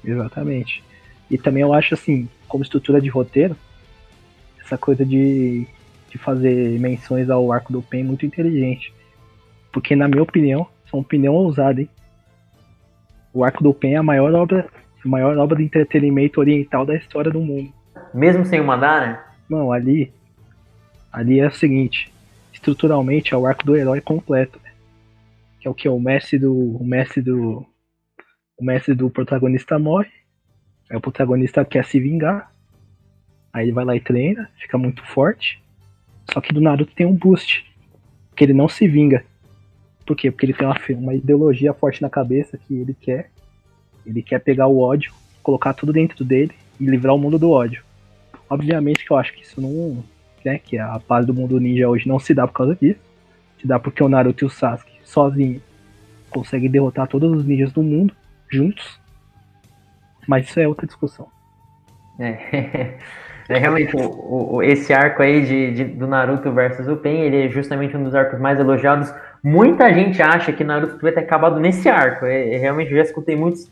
[0.05, 0.83] Exatamente.
[1.31, 3.55] E também eu acho assim, como estrutura de roteiro,
[4.65, 5.67] essa coisa de,
[6.11, 8.93] de fazer menções ao arco do Pen muito inteligente.
[9.71, 11.89] Porque na minha opinião, é uma opinião ousada, hein?
[13.35, 14.67] O arco do Pen é a maior obra,
[15.05, 17.73] a maior obra de entretenimento oriental da história do mundo.
[18.13, 19.25] Mesmo sem o Madara?
[19.49, 20.13] Não, ali
[21.13, 22.13] ali é o seguinte,
[22.53, 24.61] estruturalmente é o arco do herói completo.
[24.63, 24.73] Né?
[25.61, 25.89] Que é o que?
[25.89, 26.55] O mestre do.
[26.77, 27.67] O mestre do.
[28.57, 30.11] O mestre do protagonista morre.
[30.91, 32.53] Aí o protagonista quer se vingar.
[33.53, 35.63] Aí ele vai lá e treina, fica muito forte.
[36.33, 37.65] Só que do Naruto tem um boost.
[38.37, 39.25] Que ele não se vinga.
[40.07, 40.31] Por quê?
[40.31, 43.31] Porque ele tem uma, uma ideologia forte na cabeça que ele quer.
[44.09, 47.85] Ele quer pegar o ódio, colocar tudo dentro dele e livrar o mundo do ódio.
[48.49, 50.03] Obviamente que eu acho que isso não,
[50.45, 50.59] né?
[50.59, 53.01] Que a paz do mundo ninja hoje não se dá por causa disso.
[53.61, 55.61] Se dá porque o Naruto e o Sasuke, sozinho,
[56.31, 58.15] conseguem derrotar todos os ninjas do mundo,
[58.49, 58.99] juntos.
[60.27, 61.29] Mas isso é outra discussão.
[62.19, 62.99] É,
[63.49, 67.47] é realmente o, o, esse arco aí de, de, do Naruto versus o Pen, ele
[67.47, 69.13] é justamente um dos arcos mais elogiados.
[69.43, 72.27] Muita gente acha que Naruto devia ter acabado nesse arco.
[72.27, 73.71] É, é, realmente, eu já escutei muitos,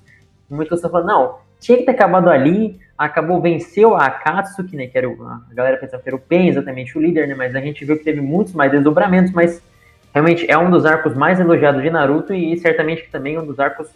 [0.48, 4.96] muitas pessoas falando, não, tinha que ter acabado ali, acabou, venceu a Akatsuki, né, que
[4.96, 7.60] era o, a galera pensava que era o Pen, exatamente o líder, né, mas a
[7.60, 9.62] gente viu que teve muitos mais desdobramentos, mas
[10.14, 13.88] realmente é um dos arcos mais elogiados de Naruto e certamente também um dos arcos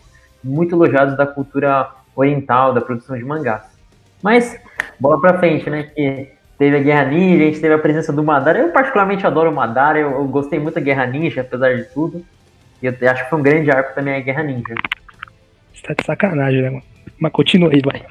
[0.42, 3.62] muito elogiados da cultura oriental, da produção de mangás.
[4.22, 4.58] Mas,
[4.98, 5.84] bola pra frente, né?
[5.84, 8.58] Que teve a Guerra Ninja, a gente teve a presença do Madara.
[8.58, 12.24] Eu particularmente adoro o Madara, eu, eu gostei muito da Guerra Ninja, apesar de tudo.
[12.82, 14.74] E eu acho que foi um grande arco também a Guerra Ninja.
[15.80, 16.82] Você tá de sacanagem, né, mano?
[17.18, 18.04] Mas continua aí, vai.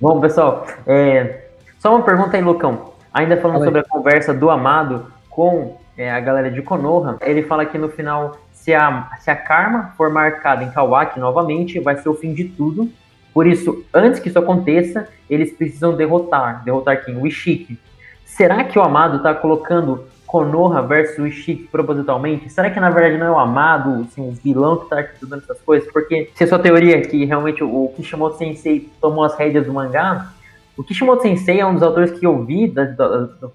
[0.00, 1.44] Bom, pessoal, é...
[1.78, 2.92] só uma pergunta aí, Lucão.
[3.14, 7.64] Ainda falando sobre a conversa do Amado com é, a galera de Konoha, ele fala
[7.64, 12.08] que no final, se a, se a Karma for marcada em Kawaki novamente, vai ser
[12.08, 12.90] o fim de tudo.
[13.32, 16.64] Por isso, antes que isso aconteça, eles precisam derrotar.
[16.64, 17.16] Derrotar quem?
[17.16, 17.78] O Ishiki.
[18.24, 22.50] Será que o Amado está colocando Konoha versus Ishiki propositalmente?
[22.50, 25.60] Será que na verdade não é o Amado, assim, o vilão que está estudando essas
[25.60, 25.90] coisas?
[25.92, 29.72] Porque se a sua teoria é que realmente o Kishimoto Sensei tomou as rédeas do
[29.72, 30.32] mangá,
[30.76, 33.52] o Kishimoto Sensei é um dos autores que eu vi, da, da, do,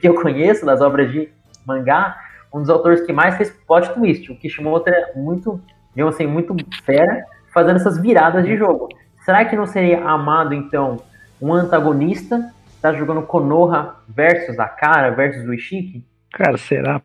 [0.00, 1.28] que eu conheço das obras de
[1.66, 2.16] mangá,
[2.52, 4.30] um dos autores que mais fez plot twist.
[4.32, 5.60] O Kishimoto é muito,
[5.94, 8.88] digamos assim, muito fera fazendo essas viradas de jogo.
[9.24, 10.98] Será que não seria Amado, então,
[11.40, 16.04] um antagonista tá jogando Konoha versus a cara versus o Ishiki?
[16.32, 17.02] Cara, será?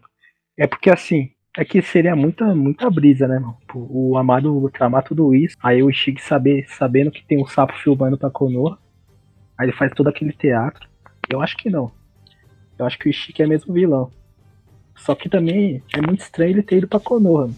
[0.58, 3.58] É porque assim, é que seria muita, muita brisa, né, mano?
[3.74, 8.18] O Amado tramar tudo isso, aí o Ishiki saber, sabendo que tem um sapo filmando
[8.18, 8.78] pra Konoha,
[9.58, 10.88] aí ele faz todo aquele teatro.
[11.30, 11.92] Eu acho que não.
[12.78, 14.12] Eu acho que o Ishiki é mesmo vilão.
[14.96, 17.50] Só que também é muito estranho ele ter ido pra Konoha.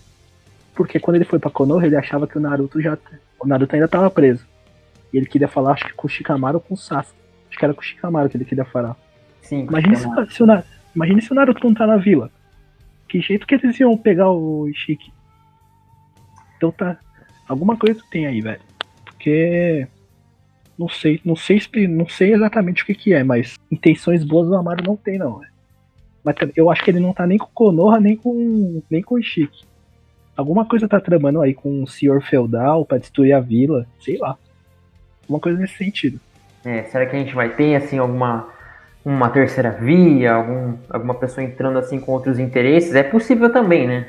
[0.73, 2.97] Porque quando ele foi pra Konoha, ele achava que o Naruto já.
[3.39, 4.45] O Naruto ainda tava preso.
[5.11, 7.26] E ele queria falar, acho que com o Shikamaru ou com o Sasuke.
[7.57, 8.95] Que era com o Shikamaru que ele queria falar.
[9.41, 9.61] Sim.
[9.61, 10.63] Imagina se, se, o,
[10.95, 12.31] imagine se o Naruto não tá na vila.
[13.07, 15.11] Que jeito que eles iam pegar o Ishiki?
[16.57, 16.97] Então tá.
[17.47, 18.61] Alguma coisa tem aí, velho.
[19.05, 19.87] Porque.
[20.77, 24.53] Não sei, não sei, não sei exatamente o que, que é, mas intenções boas o
[24.53, 25.41] Amaro não tem, não.
[26.23, 29.15] Mas eu acho que ele não tá nem com o Konoha, nem com, nem com
[29.15, 29.65] o Ishiki.
[30.35, 34.37] Alguma coisa tá tramando aí com o senhor feudal pra destruir a vila, sei lá.
[35.23, 36.19] Alguma coisa nesse sentido.
[36.67, 38.49] É, será que a gente vai ter assim alguma
[39.05, 42.93] uma terceira via, algum, alguma pessoa entrando assim com outros interesses?
[42.93, 44.07] É possível também, né?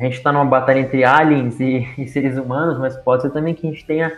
[0.00, 3.54] A gente está numa batalha entre aliens e, e, seres humanos, mas pode ser também
[3.54, 4.12] que a gente tenha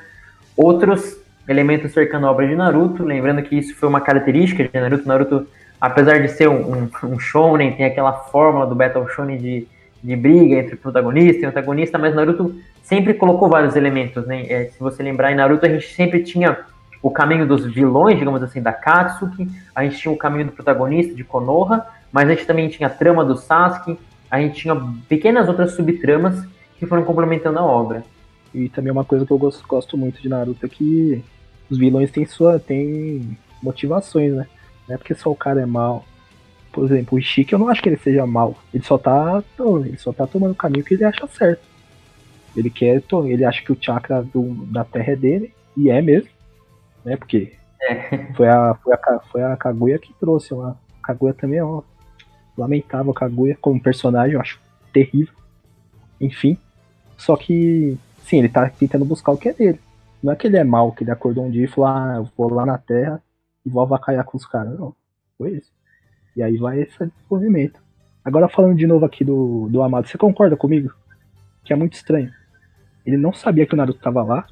[0.57, 3.05] outros elementos cercando a obra de Naruto.
[3.05, 5.07] Lembrando que isso foi uma característica de Naruto.
[5.07, 5.47] Naruto,
[5.79, 9.69] apesar de ser um, um, um shonen, tem aquela fórmula do Battle Shonen de,
[10.03, 14.47] de briga entre protagonista e antagonista, mas Naruto sempre colocou vários elementos, né?
[14.49, 16.57] É, se você lembrar, em Naruto a gente sempre tinha
[17.05, 21.15] o caminho dos vilões, digamos assim, da Katsuki, a gente tinha o caminho do protagonista,
[21.15, 23.99] de Konoha, mas a gente também tinha a trama do Sasuke,
[24.31, 24.75] a gente tinha
[25.07, 28.03] pequenas outras subtramas que foram complementando a obra.
[28.55, 31.23] E também uma coisa que eu gosto, gosto muito de Naruto é que
[31.69, 34.47] os vilões têm sua têm motivações, né?
[34.89, 36.07] Não é porque só o cara é mal.
[36.73, 38.57] Por exemplo, o Ishiki eu não acho que ele seja mal.
[38.73, 39.45] Ele só tá,
[39.85, 41.61] ele só tá tomando o caminho que ele acha certo.
[42.57, 46.33] Ele quer, ele acha que o chakra do, da terra é dele, e é mesmo
[47.05, 47.17] né?
[47.17, 48.33] Porque é.
[48.35, 50.77] foi, a, foi, a, foi a Kaguya que trouxe lá.
[51.03, 51.83] A Kaguya também é
[52.57, 54.61] lamentável, a Kaguya como personagem, eu acho
[54.93, 55.35] terrível.
[56.21, 56.59] Enfim.
[57.17, 59.81] Só que, sim, ele tá tentando buscar o que é dele.
[60.23, 62.29] Não é que ele é mal, que ele acordou um dia e falou, ah, eu
[62.37, 63.23] vou lá na Terra
[63.65, 64.79] e vou avacalhar com os caras.
[64.79, 64.95] Não,
[65.37, 65.71] foi isso.
[66.37, 67.81] E aí vai esse desenvolvimento.
[68.25, 70.93] Agora falando de novo aqui do, do Amado, você concorda comigo?
[71.63, 72.33] Que é muito estranho.
[73.05, 74.47] Ele não sabia que o Naruto tava lá,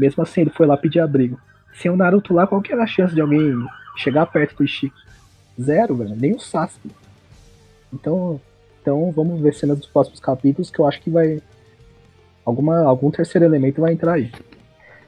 [0.00, 1.38] mesmo assim, ele foi lá pedir abrigo.
[1.74, 3.54] Sem o Naruto lá, qual que era a chance de alguém
[3.96, 4.94] chegar perto do Ishiki?
[5.60, 6.16] Zero, velho.
[6.16, 6.90] Nem o Sasuke.
[7.92, 8.40] Então,
[8.80, 11.42] então vamos ver cenas dos próximos capítulos que eu acho que vai.
[12.44, 14.32] Alguma, algum terceiro elemento vai entrar aí.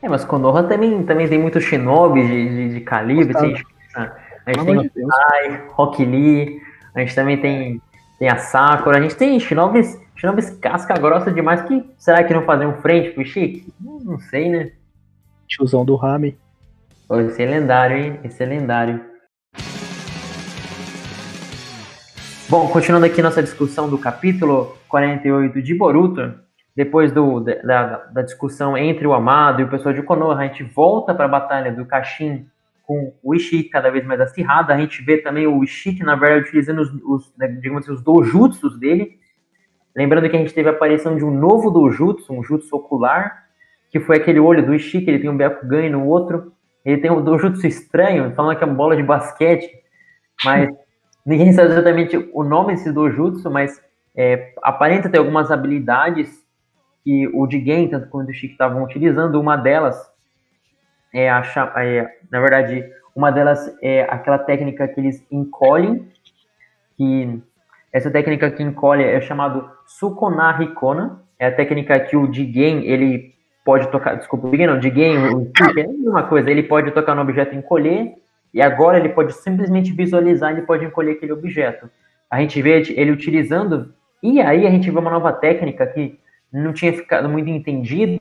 [0.03, 3.37] É, mas Konoha também, também tem muitos shinobi de, de, de calibre.
[3.37, 6.61] A gente, a gente tem de o Tai, Rock Lee,
[6.95, 7.81] a gente também tem,
[8.19, 12.43] tem a Sakura, a gente tem shinobis, shinobis casca grossa demais que será que não
[12.43, 13.73] faziam frente pro Ishiki?
[13.81, 14.73] Não sei, né?
[15.53, 16.39] Tiozão do Rami.
[17.29, 18.21] esse é lendário, hein?
[18.25, 19.05] Esse é lendário.
[22.49, 26.35] Bom, continuando aqui nossa discussão do capítulo 48 de Boruto,
[26.75, 30.63] depois do, da, da discussão entre o Amado e o pessoal de Konoha, a gente
[30.63, 32.47] volta para a batalha do Kashin
[32.83, 34.73] com o Ishiki cada vez mais acirrado.
[34.73, 38.03] A gente vê também o Ishiki, na verdade, utilizando os, os, né, digamos assim, os
[38.03, 39.19] dojutsus dele.
[39.95, 43.43] Lembrando que a gente teve a aparição de um novo dojutsu, um jutsu ocular,
[43.93, 46.53] que foi aquele olho do Ishiki, ele tem um Byakugan no outro,
[46.85, 49.71] ele tem um Dojutsu estranho, falando que é uma bola de basquete,
[50.45, 50.69] mas
[51.25, 53.81] ninguém sabe exatamente o nome desse Dojutsu, mas
[54.17, 56.43] é, aparenta ter algumas habilidades
[57.05, 60.11] que o Jigen, tanto quanto o Ishiki estavam utilizando, uma delas
[61.13, 61.43] é, a,
[61.77, 66.09] é, na verdade, uma delas é aquela técnica que eles encolhem,
[66.97, 67.43] que
[67.93, 71.21] Essa técnica que encolhe é chamado Sukona Hikona.
[71.39, 75.89] É a técnica que o Jigen, ele pode tocar, desculpa, não, Jigen, o é a
[75.89, 78.15] mesma coisa, ele pode tocar no objeto e encolher,
[78.53, 81.89] e agora ele pode simplesmente visualizar, ele pode encolher aquele objeto.
[82.31, 86.19] A gente vê ele utilizando, e aí a gente vê uma nova técnica que
[86.53, 88.21] não tinha ficado muito entendido,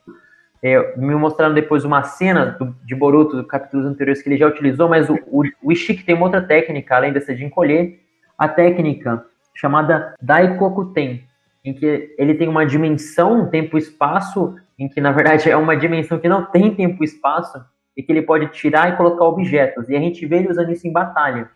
[0.62, 4.46] é, me mostraram depois uma cena do, de Boruto, do capítulos anteriores, que ele já
[4.46, 8.00] utilizou, mas o, o, o Ishiki tem uma outra técnica, além dessa de encolher,
[8.38, 9.24] a técnica
[9.54, 11.24] chamada Daikokuten,
[11.64, 15.76] em que ele tem uma dimensão, tempo e espaço, em que na verdade é uma
[15.76, 17.64] dimensão que não tem tempo e espaço,
[17.96, 20.86] e que ele pode tirar e colocar objetos, e a gente vê ele usando isso
[20.86, 21.50] em batalha.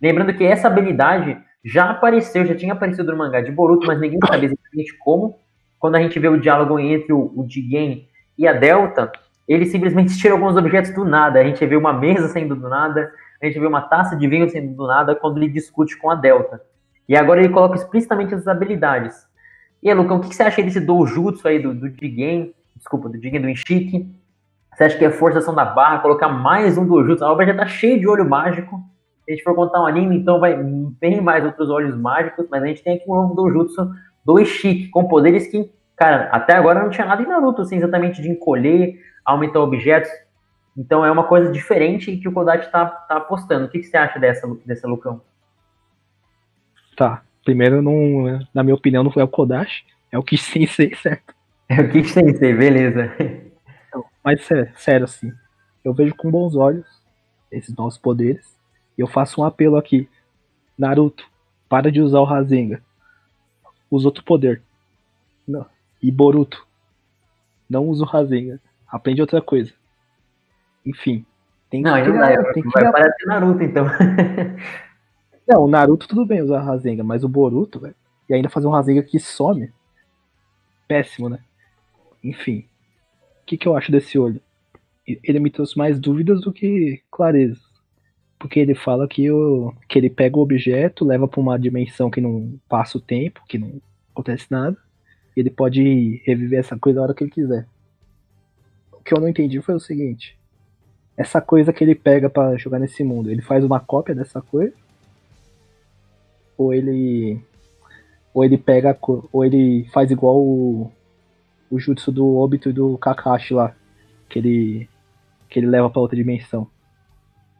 [0.00, 4.18] Lembrando que essa habilidade já apareceu, já tinha aparecido no mangá de Boruto, mas ninguém
[4.26, 5.38] sabia exatamente como.
[5.78, 9.10] Quando a gente vê o diálogo entre o, o Jigen e a Delta,
[9.46, 11.40] ele simplesmente tira alguns objetos do nada.
[11.40, 13.10] A gente vê uma mesa saindo do nada,
[13.42, 16.14] a gente vê uma taça de vinho saindo do nada quando ele discute com a
[16.14, 16.60] Delta.
[17.08, 19.26] E agora ele coloca explicitamente as habilidades.
[19.82, 22.54] E aí, Lucão, o que você acha desse doujutsu aí do, do Jigen?
[22.88, 24.10] Desculpa, do Jigen do Ishiki?
[24.74, 27.22] Você acha que é forçação da barra, colocar mais um doujutsu?
[27.22, 28.82] A obra já tá cheia de olho mágico.
[29.24, 32.62] Se a gente for contar um anime, então vai bem mais outros olhos mágicos, mas
[32.62, 33.90] a gente tem aqui um novo doujutsu
[34.24, 38.22] do Ishiki, com poderes que Cara, até agora não tinha nada em Naruto, assim, exatamente
[38.22, 40.08] de encolher, aumentar objetos.
[40.76, 43.66] Então é uma coisa diferente que o Kodachi tá, tá apostando.
[43.66, 45.20] O que, que você acha dessa, dessa Lucão?
[46.96, 47.22] Tá.
[47.44, 51.34] Primeiro, não, na minha opinião, não foi o Kodachi, é o Kish Sensei, certo?
[51.68, 53.12] É o Kish Sensei, beleza.
[53.88, 55.32] Então, mas sério, sério, assim,
[55.84, 56.86] eu vejo com bons olhos
[57.50, 58.56] esses novos poderes.
[58.96, 60.08] E eu faço um apelo aqui.
[60.76, 61.28] Naruto,
[61.68, 62.80] para de usar o Rasengan.
[63.90, 64.62] Usa outro poder.
[65.46, 65.66] Não,
[66.02, 66.66] e Boruto.
[67.68, 68.58] Não usa o Rasengan.
[68.86, 69.72] Aprende outra coisa.
[70.84, 71.24] Enfim.
[71.70, 72.52] Tem que não, criar, não dá.
[72.52, 73.86] Tem que vai parecer Naruto, então.
[75.46, 77.94] não, o Naruto tudo bem usar Rasengan, mas o Boruto, velho.
[78.28, 79.72] E ainda fazer um Rasengan que some.
[80.86, 81.40] Péssimo, né?
[82.28, 82.64] Enfim.
[83.42, 84.40] O que, que eu acho desse olho?
[85.06, 87.60] Ele me trouxe mais dúvidas do que clareza.
[88.38, 92.20] Porque ele fala que, o, que ele pega o objeto, leva para uma dimensão que
[92.20, 93.80] não passa o tempo, que não
[94.12, 94.76] acontece nada
[95.40, 97.66] ele pode reviver essa coisa a hora que ele quiser.
[98.92, 100.38] O que eu não entendi foi o seguinte:
[101.16, 104.74] essa coisa que ele pega para jogar nesse mundo, ele faz uma cópia dessa coisa?
[106.56, 107.40] Ou ele
[108.34, 108.96] ou ele pega
[109.32, 110.90] ou ele faz igual o,
[111.70, 113.74] o jutsu do Obito e do Kakashi lá,
[114.28, 114.88] que ele
[115.48, 116.68] que ele leva para outra dimensão.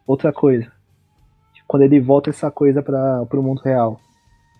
[0.05, 0.71] Outra coisa,
[1.67, 3.99] quando ele volta essa coisa para o mundo real,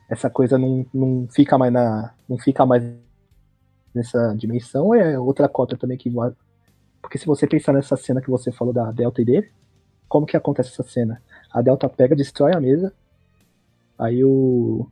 [0.10, 2.84] essa coisa não, não fica mais na não fica mais
[3.94, 6.32] nessa dimensão é outra cota também que vai.
[7.02, 9.50] Porque se você pensar nessa cena que você falou da Delta e dele,
[10.08, 11.22] como que acontece essa cena?
[11.52, 12.94] A Delta pega, destrói a mesa,
[13.98, 14.88] aí o.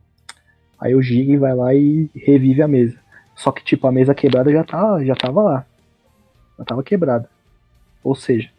[0.78, 2.98] Aí o Gig vai lá e revive a mesa.
[3.38, 5.66] Só que tipo, a mesa quebrada já, tá, já tava lá.
[6.58, 7.30] Já tava quebrada.
[8.02, 8.50] Ou seja,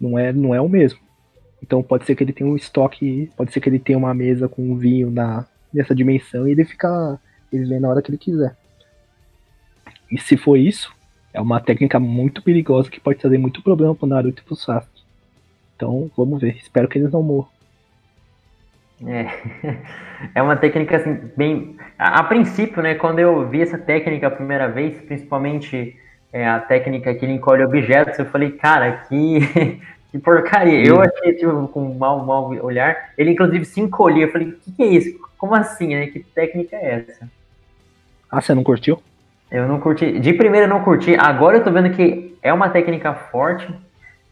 [0.00, 1.00] não é, não é o mesmo.
[1.60, 4.48] Então pode ser que ele tenha um estoque, pode ser que ele tenha uma mesa
[4.48, 7.18] com vinho na, nessa dimensão e ele fica.
[7.52, 8.56] Ele vem na hora que ele quiser.
[10.08, 10.94] E se for isso,
[11.32, 15.02] é uma técnica muito perigosa que pode trazer muito problema pro Naruto e pro Sasuke.
[15.74, 16.56] Então, vamos ver.
[16.58, 17.48] Espero que eles não morram.
[19.06, 19.26] É,
[20.36, 21.76] é uma técnica assim, bem.
[21.98, 25.96] A, a, princípio, né, quando eu vi essa técnica a primeira vez, principalmente
[26.32, 29.40] é, a técnica que ele encolhe objetos, eu falei, cara, que,
[30.10, 30.86] que porcaria.
[30.86, 33.10] Eu achei tipo, com um mau, mau olhar.
[33.16, 34.24] Ele, inclusive, se encolhia.
[34.24, 35.18] Eu falei, o que, que é isso?
[35.38, 36.06] Como assim, né?
[36.06, 37.28] Que técnica é essa?
[38.30, 39.02] Ah, você não curtiu?
[39.50, 40.20] Eu não curti.
[40.20, 41.16] De primeira eu não curti.
[41.18, 43.66] Agora eu tô vendo que é uma técnica forte.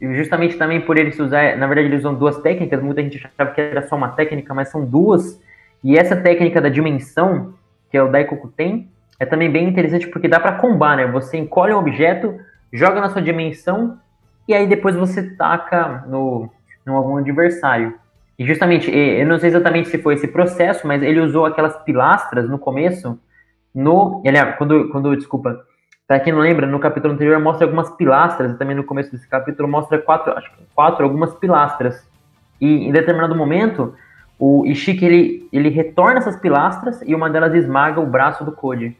[0.01, 1.57] Justamente também por eles usar.
[1.57, 2.83] Na verdade, eles usam duas técnicas.
[2.83, 5.41] Muita gente achava que era só uma técnica, mas são duas.
[5.83, 7.55] E essa técnica da dimensão,
[7.91, 11.07] que é o Daikokuten, é também bem interessante porque dá para combar, né?
[11.07, 12.39] Você encolhe um objeto,
[12.73, 13.99] joga na sua dimensão
[14.47, 16.49] e aí depois você taca no,
[16.87, 17.95] no algum adversário.
[18.39, 22.49] E justamente, eu não sei exatamente se foi esse processo, mas ele usou aquelas pilastras
[22.49, 23.19] no começo
[23.75, 25.65] no, ele, quando, quando, desculpa,
[26.09, 29.69] para quem não lembra, no capítulo anterior mostra algumas pilastras, também no começo desse capítulo
[29.69, 32.03] mostra quatro, acho que quatro, algumas pilastras.
[32.59, 33.95] E em determinado momento,
[34.39, 38.97] o Ishiki ele, ele retorna essas pilastras e uma delas esmaga o braço do Code.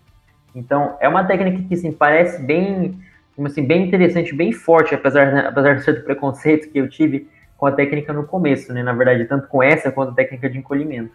[0.55, 3.01] Então, é uma técnica que assim, parece bem,
[3.43, 7.65] assim, bem interessante, bem forte, apesar, né, apesar de certo preconceito que eu tive com
[7.65, 8.83] a técnica no começo, né?
[8.83, 11.15] Na verdade, tanto com essa quanto a técnica de encolhimento.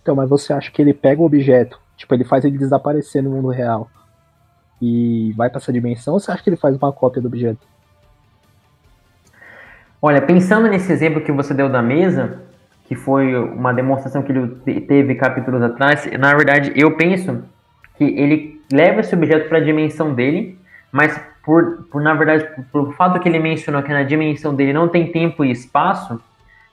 [0.00, 3.30] Então, mas você acha que ele pega o objeto, Tipo, ele faz ele desaparecer no
[3.30, 3.88] mundo real
[4.82, 7.60] e vai para essa dimensão, ou você acha que ele faz uma cópia do objeto?
[10.02, 12.40] Olha, pensando nesse exemplo que você deu da mesa,
[12.86, 17.44] que foi uma demonstração que ele teve capítulos atrás, na verdade, eu penso
[17.96, 20.58] que ele leva esse objeto para a dimensão dele,
[20.90, 24.72] mas por, por na verdade, por, por fato que ele mencionou que na dimensão dele
[24.72, 26.20] não tem tempo e espaço,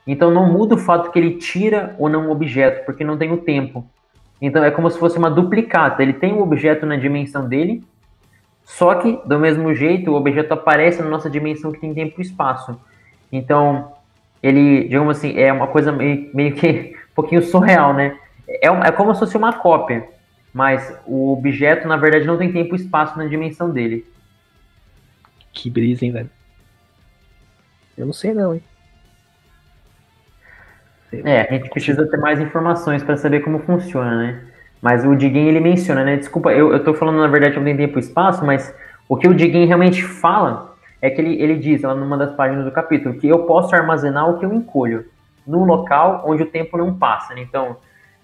[0.08, 3.32] então não muda o fato que ele tira ou não o objeto, porque não tem
[3.32, 3.88] o tempo.
[4.42, 6.02] Então é como se fosse uma duplicata.
[6.02, 7.84] Ele tem o objeto na dimensão dele,
[8.70, 12.22] só que do mesmo jeito o objeto aparece na nossa dimensão que tem tempo e
[12.22, 12.80] espaço.
[13.32, 13.94] Então
[14.44, 18.16] ele, digamos assim, é uma coisa meio, meio que um pouquinho surreal, né?
[18.48, 20.08] É, é como se fosse uma cópia,
[20.54, 24.06] mas o objeto na verdade não tem tempo e espaço na dimensão dele.
[25.52, 26.30] Que brisa, hein, velho?
[27.98, 28.64] Eu não sei não, hein?
[31.12, 34.49] É, a gente precisa ter mais informações para saber como funciona, né?
[34.82, 36.16] Mas o Diguin ele menciona, né?
[36.18, 38.74] Desculpa, eu, eu tô falando na verdade não tem tempo e espaço, mas
[39.08, 42.66] o que o Diguin realmente fala é que ele, ele diz lá numa das páginas
[42.66, 45.06] do capítulo que eu posso armazenar o que eu encolho
[45.46, 47.42] num local onde o tempo não passa, né?
[47.42, 47.78] Então,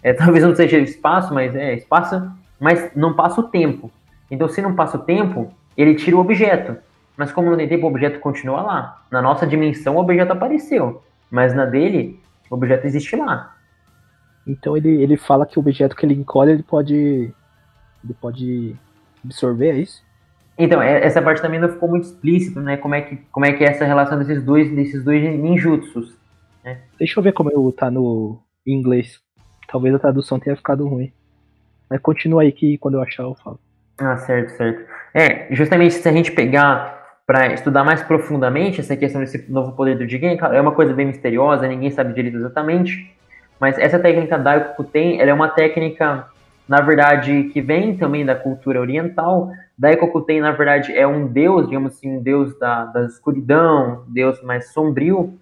[0.04, 3.92] é, talvez não seja espaço, mas é espaço, mas não passa o tempo.
[4.30, 6.78] Então, se não passa o tempo, ele tira o objeto.
[7.18, 9.04] Mas como não tem tempo, o objeto continua lá.
[9.10, 11.02] Na nossa dimensão, o objeto apareceu.
[11.32, 13.56] Mas na dele, o objeto existe lá.
[14.48, 17.34] Então ele, ele fala que o objeto que ele encolhe, ele pode.
[18.04, 18.76] Ele pode
[19.24, 20.04] absorver, é isso?
[20.58, 22.78] Então, é, essa parte também não ficou muito explícito, né?
[22.78, 26.16] Como é que, como é, que é essa relação desses dois, desses dois ninjutsus.
[26.64, 26.80] Né?
[26.98, 29.20] Deixa eu ver como eu tá no inglês.
[29.68, 31.12] Talvez a tradução tenha ficado ruim.
[31.90, 33.60] Mas continua aí que quando eu achar eu falo.
[33.98, 34.90] Ah, certo, certo.
[35.14, 39.98] É, justamente se a gente pegar para estudar mais profundamente essa questão desse novo poder
[39.98, 43.16] do Jigen, é uma coisa bem misteriosa, ninguém sabe direito exatamente,
[43.60, 46.28] mas essa técnica Daikoku-ten, ela é uma técnica,
[46.68, 49.50] na verdade, que vem também da cultura oriental.
[49.78, 54.42] Daikoku-ten, na verdade, é um deus, digamos assim, um deus da, da escuridão, um deus
[54.44, 55.38] mais sombrio,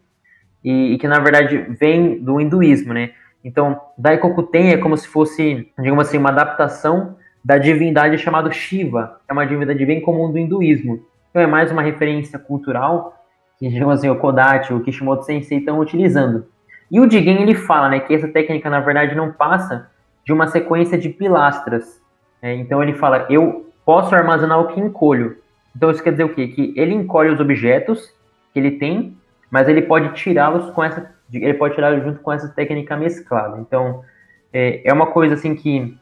[0.63, 3.11] e, e, que, na verdade, vem do hinduísmo, né?
[3.43, 9.31] Então, Daikoku-ten é como se fosse, digamos assim, uma adaptação da divindade chamada Shiva, que
[9.31, 11.05] é uma divindade bem comum do hinduísmo.
[11.29, 13.19] Então é mais uma referência cultural
[13.59, 16.45] que, digamos assim, o Kodachi, o Kishimoto Sensei estão utilizando.
[16.91, 19.89] E o Jigen, ele fala né, que essa técnica, na verdade, não passa
[20.25, 22.01] de uma sequência de pilastras.
[22.41, 22.55] Né?
[22.55, 25.37] Então ele fala, eu posso armazenar o que encolho.
[25.75, 26.47] Então isso quer dizer o quê?
[26.47, 28.13] Que ele encolhe os objetos
[28.53, 29.17] que ele tem,
[29.49, 33.59] mas ele pode tirá-los com essa, ele pode tirá-los junto com essa técnica mesclada.
[33.59, 34.03] Então
[34.51, 35.97] é, é uma coisa assim que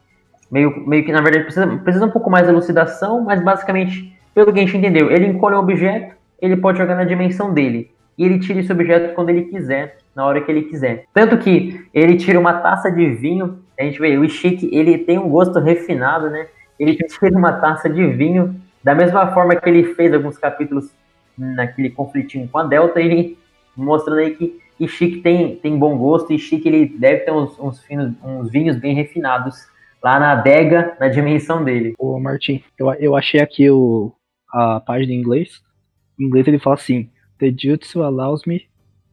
[0.50, 4.52] meio, meio que na verdade precisa, precisa um pouco mais de elucidação, mas basicamente pelo
[4.52, 7.90] que a gente entendeu, ele encolhe um objeto, ele pode jogar na dimensão dele.
[8.16, 11.04] E ele tira esse objeto quando ele quiser, na hora que ele quiser.
[11.12, 15.18] Tanto que ele tira uma taça de vinho, a gente vê, o Ishiki, ele tem
[15.18, 16.46] um gosto refinado, né?
[16.78, 20.90] Ele tira uma taça de vinho, da mesma forma que ele fez alguns capítulos
[21.36, 23.38] naquele conflitinho com a Delta, ele
[23.76, 28.12] mostrando aí que Ishiki tem, tem bom gosto, e ele deve ter uns, uns, finos,
[28.22, 29.66] uns vinhos bem refinados
[30.02, 31.94] lá na adega, na dimensão dele.
[31.98, 34.12] Ô Martin, eu, eu achei aqui o,
[34.52, 35.62] a página em inglês,
[36.18, 37.08] em inglês ele fala assim:
[37.38, 38.68] The jutsu allows me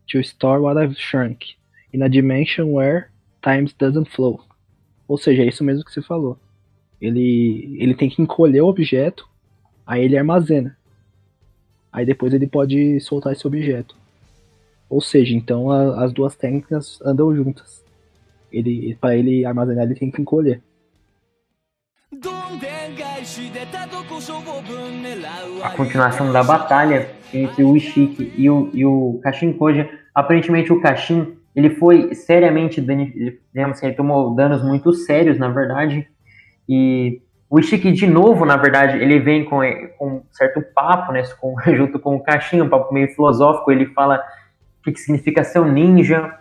[0.09, 1.55] to store what I've shrunk
[1.93, 3.09] in a dimension where
[3.43, 4.41] times doesn't flow.
[5.07, 6.37] Ou seja, é isso mesmo que você falou.
[7.01, 9.27] Ele, ele tem que encolher o objeto,
[9.85, 10.77] aí ele armazena.
[11.91, 13.95] Aí depois ele pode soltar esse objeto.
[14.89, 17.83] Ou seja, então a, as duas técnicas andam juntas.
[18.51, 20.61] Ele, para ele armazenar, ele tem que encolher.
[25.63, 29.89] A continuação da batalha entre o Ishiki e o, e o Kashin Koja.
[30.13, 36.07] Aparentemente o Kashin ele foi seriamente digamos assim, ele tomou danos muito sérios, na verdade.
[36.67, 39.59] E o Ishiki, de novo, na verdade, ele vem com,
[39.97, 43.71] com um certo papo, né, com, junto com o Kashin, um papo meio filosófico.
[43.71, 44.23] Ele fala
[44.79, 46.37] o que, que significa ser um ninja.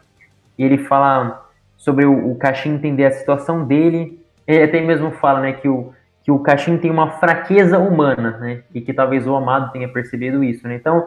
[0.56, 4.18] E ele fala sobre o, o Kashin entender a situação dele
[4.48, 5.92] ele até mesmo fala, né, que o,
[6.28, 10.44] que o Caixin tem uma fraqueza humana, né, e que talvez o Amado tenha percebido
[10.44, 10.74] isso, né.
[10.74, 11.06] Então,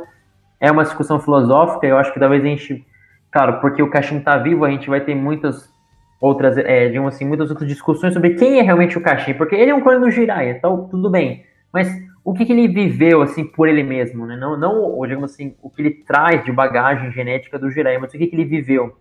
[0.60, 2.84] é uma discussão filosófica, eu acho que talvez a gente,
[3.32, 5.72] claro, porque o Caixin está vivo, a gente vai ter muitas
[6.20, 9.70] outras, é, digamos assim, muitas outras discussões sobre quem é realmente o Caixin, porque ele
[9.70, 11.88] é um clone do Jiraiya, então tudo bem, mas
[12.26, 15.70] o que, que, ele viveu, assim, por ele mesmo, né, não, não, digamos assim, o
[15.70, 18.98] que ele traz de bagagem genética do Jiraiya, mas o que, que ele viveu,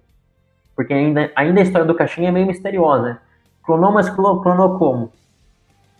[0.77, 3.18] porque ainda, ainda a história do Caixin é meio misteriosa, né?
[3.62, 5.12] Clonou, mas clonou como?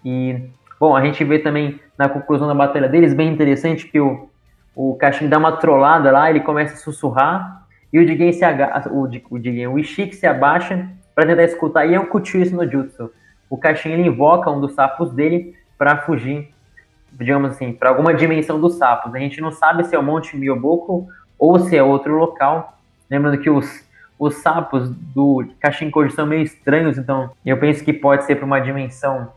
[0.05, 0.49] E,
[0.79, 4.29] bom, a gente vê também na conclusão da batalha deles, bem interessante, que o,
[4.75, 8.89] o Kashin dá uma trollada lá, ele começa a sussurrar, e o Jigen se aga
[8.91, 12.71] o, o Jigen, o Ishiki se abaixa para tentar escutar, e é um Kuchisu no
[12.71, 13.11] Jutsu.
[13.49, 16.49] O Kashin ele invoca um dos sapos dele para fugir,
[17.13, 19.15] digamos assim, para alguma dimensão dos sapos.
[19.15, 22.79] A gente não sabe se é o Monte Miyoboko ou se é outro local.
[23.11, 23.91] Lembrando que os
[24.21, 28.61] os sapos do Kashinkoji são meio estranhos, então eu penso que pode ser para uma
[28.61, 29.33] dimensão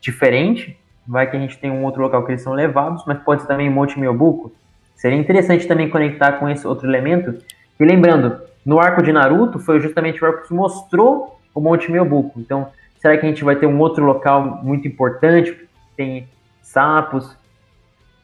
[0.00, 0.78] diferente.
[1.06, 3.48] Vai que a gente tem um outro local que eles são levados, mas pode ser
[3.48, 4.52] também Monte Myobuku.
[4.94, 7.34] Seria interessante também conectar com esse outro elemento.
[7.78, 12.40] E lembrando, no arco de Naruto foi justamente o arco que mostrou o Monte Myobuku.
[12.40, 12.68] Então,
[12.98, 15.56] será que a gente vai ter um outro local muito importante?
[15.96, 16.28] Tem
[16.60, 17.36] sapos.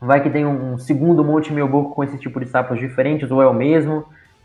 [0.00, 3.46] Vai que tem um segundo Monte Myobuku com esse tipo de sapos diferentes, ou é
[3.46, 4.04] o mesmo.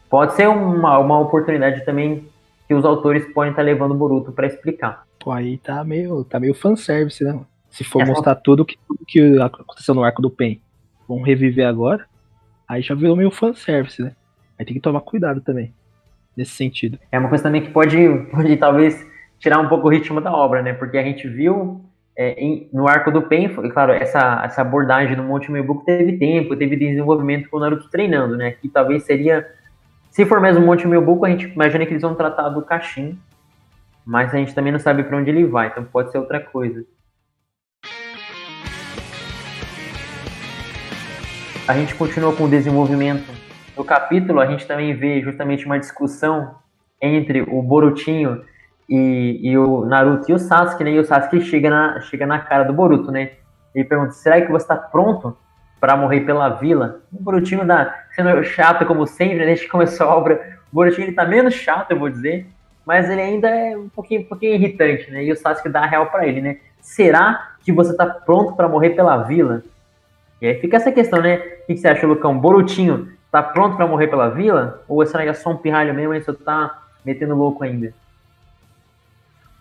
[0.10, 2.30] Pode ser uma, uma oportunidade também
[2.68, 5.09] que os autores podem estar levando o Boruto para explicar.
[5.20, 7.40] Pô, aí tá meio, tá meio fanservice, né?
[7.70, 8.12] Se for Essa...
[8.12, 10.62] mostrar tudo que, tudo que aconteceu no arco do Pen,
[11.08, 12.06] vão reviver agora,
[12.68, 14.14] aí já virou meio fanservice, né?
[14.58, 15.74] Aí tem que tomar cuidado também,
[16.36, 17.00] nesse sentido.
[17.12, 17.98] É uma coisa também que pode,
[18.32, 19.06] pode talvez
[19.40, 20.74] tirar um pouco o ritmo da obra, né?
[20.74, 21.84] Porque a gente viu
[22.16, 26.56] é, em, no arco do Pen, claro, essa, essa abordagem no Monte Mebuku teve tempo,
[26.56, 28.52] teve desenvolvimento com o Naruto treinando, né?
[28.52, 29.46] Que talvez seria
[30.12, 33.18] se for mesmo Monte Milbuco, a gente imagina que eles vão tratar do Caxim,
[34.10, 36.84] mas a gente também não sabe para onde ele vai, então pode ser outra coisa.
[41.68, 43.32] A gente continua com o desenvolvimento
[43.76, 46.56] do capítulo, a gente também vê justamente uma discussão
[47.00, 48.44] entre o Borutinho
[48.90, 50.90] e, e o Naruto e o Sasuke, né?
[50.90, 53.34] E o Sasuke chega na, chega na cara do Boruto, né?
[53.76, 55.38] Ele pergunta: será que você está pronto
[55.80, 57.04] para morrer pela vila.
[57.14, 61.06] O Borutinho dá, sendo chato como sempre, né, desde que começou a obra, o Borutinho
[61.06, 62.48] ele tá menos chato, eu vou dizer,
[62.90, 65.24] mas ele ainda é um pouquinho, um pouquinho irritante, né?
[65.24, 66.58] E o Sasuke dá a real para ele, né?
[66.82, 69.62] Será que você tá pronto para morrer pela vila?
[70.42, 71.36] E aí fica essa questão, né?
[71.38, 72.40] O que você acha, Lucão?
[72.40, 74.84] Borutinho tá pronto para morrer pela vila?
[74.88, 77.94] Ou será que é só um pirralho mesmo e só tá metendo louco ainda?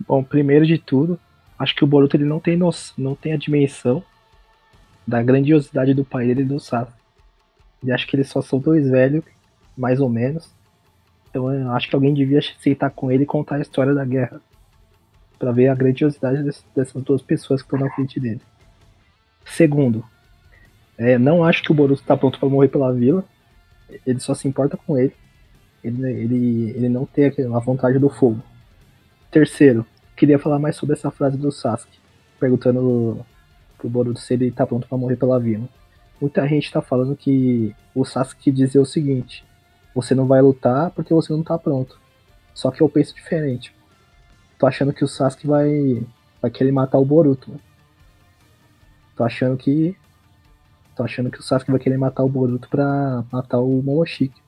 [0.09, 1.21] Bom, primeiro de tudo,
[1.59, 2.71] acho que o Boruto ele não tem, no...
[2.97, 4.03] não tem a dimensão
[5.07, 6.97] da grandiosidade do pai dele e do Sasuke.
[7.85, 9.23] E acho que eles só são dois velhos,
[9.77, 10.51] mais ou menos.
[11.29, 14.41] Então eu acho que alguém devia aceitar com ele e contar a história da guerra.
[15.39, 16.43] para ver a grandiosidade
[16.75, 18.41] dessas duas pessoas que estão na frente dele.
[19.45, 20.05] Segundo,
[20.97, 23.25] é, não acho que o Boruto está pronto para morrer pela vila.
[24.05, 25.15] Ele só se importa com ele.
[25.83, 28.43] Ele, ele, ele não tem a vontade do fogo.
[29.31, 31.99] Terceiro, queria falar mais sobre essa frase do Sasuke,
[32.41, 33.25] perguntando
[33.79, 35.69] pro Boruto se ele tá pronto para morrer pela vila.
[36.21, 39.45] Muita gente tá falando que o Sasuke dizia o seguinte:
[40.01, 41.99] você não vai lutar porque você não tá pronto.
[42.55, 43.75] Só que eu penso diferente.
[44.57, 46.07] Tô achando que o Sasuke vai
[46.41, 47.61] vai querer matar o Boruto.
[49.17, 49.97] Tô achando que
[50.95, 54.41] tô achando que o Sasuke vai querer matar o Boruto pra matar o Momoshiki.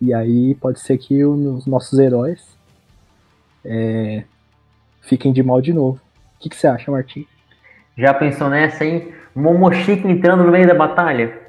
[0.00, 2.58] E aí pode ser que os nossos heróis
[3.64, 4.24] é,
[5.02, 6.00] fiquem de mal de novo.
[6.34, 7.26] O que, que você acha, Martim?
[7.96, 9.14] Já pensou nessa, hein?
[9.36, 11.45] Momoshiki entrando no meio da batalha?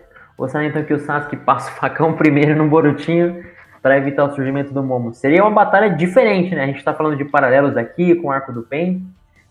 [0.48, 3.44] Será então que o Sasuke passa o facão primeiro no Borutinho
[3.82, 5.14] para evitar o surgimento do Momo?
[5.14, 6.64] Seria uma batalha diferente, né?
[6.64, 9.04] A gente está falando de paralelos aqui com o arco do Pen,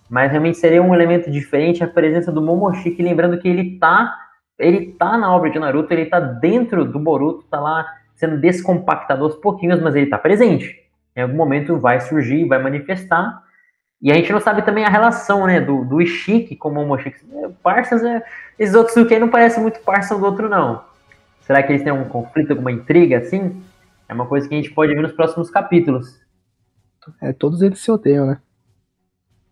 [0.08, 4.16] mas realmente seria um elemento diferente a presença do Momoshiki, lembrando que ele tá,
[4.58, 7.84] ele tá na obra de Naruto, ele tá dentro do Boruto, tá lá
[8.14, 10.82] sendo descompactado aos pouquinhos, mas ele tá presente.
[11.14, 13.42] Em algum momento vai surgir, vai manifestar,
[14.06, 17.26] e a gente não sabe também a relação, né, do, do Ishiki com o Momoshiki.
[17.60, 18.24] Parças, é,
[18.56, 20.84] esses outros aí não parecem muito parça do outro, não.
[21.40, 23.60] Será que eles têm um conflito, alguma intriga, assim?
[24.08, 26.20] É uma coisa que a gente pode ver nos próximos capítulos.
[27.20, 28.38] É, todos eles se odeiam, né?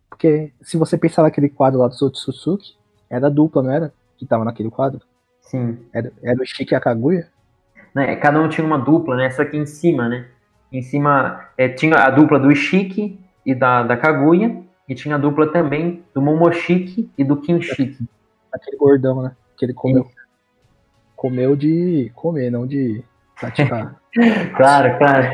[0.08, 2.76] Porque se você pensar naquele quadro lá do Otsutsuki,
[3.10, 3.92] era dupla, não era?
[4.16, 5.00] Que tava naquele quadro.
[5.40, 5.84] Sim.
[5.92, 7.26] Era, era o Ishiki e a Kaguya?
[7.92, 9.30] Né, cada um tinha uma dupla, né?
[9.30, 10.28] Só que em cima, né?
[10.70, 15.18] Em cima é, tinha a dupla do Ishiki e da, da Kaguya, e tinha a
[15.18, 18.06] dupla também do Momoshiki e do Kinshiki.
[18.52, 19.34] Aquele gordão, né?
[19.56, 20.02] Que ele comeu.
[20.02, 20.14] Isso.
[21.16, 23.02] Comeu de comer, não de
[23.38, 24.00] praticar.
[24.56, 25.26] claro, claro.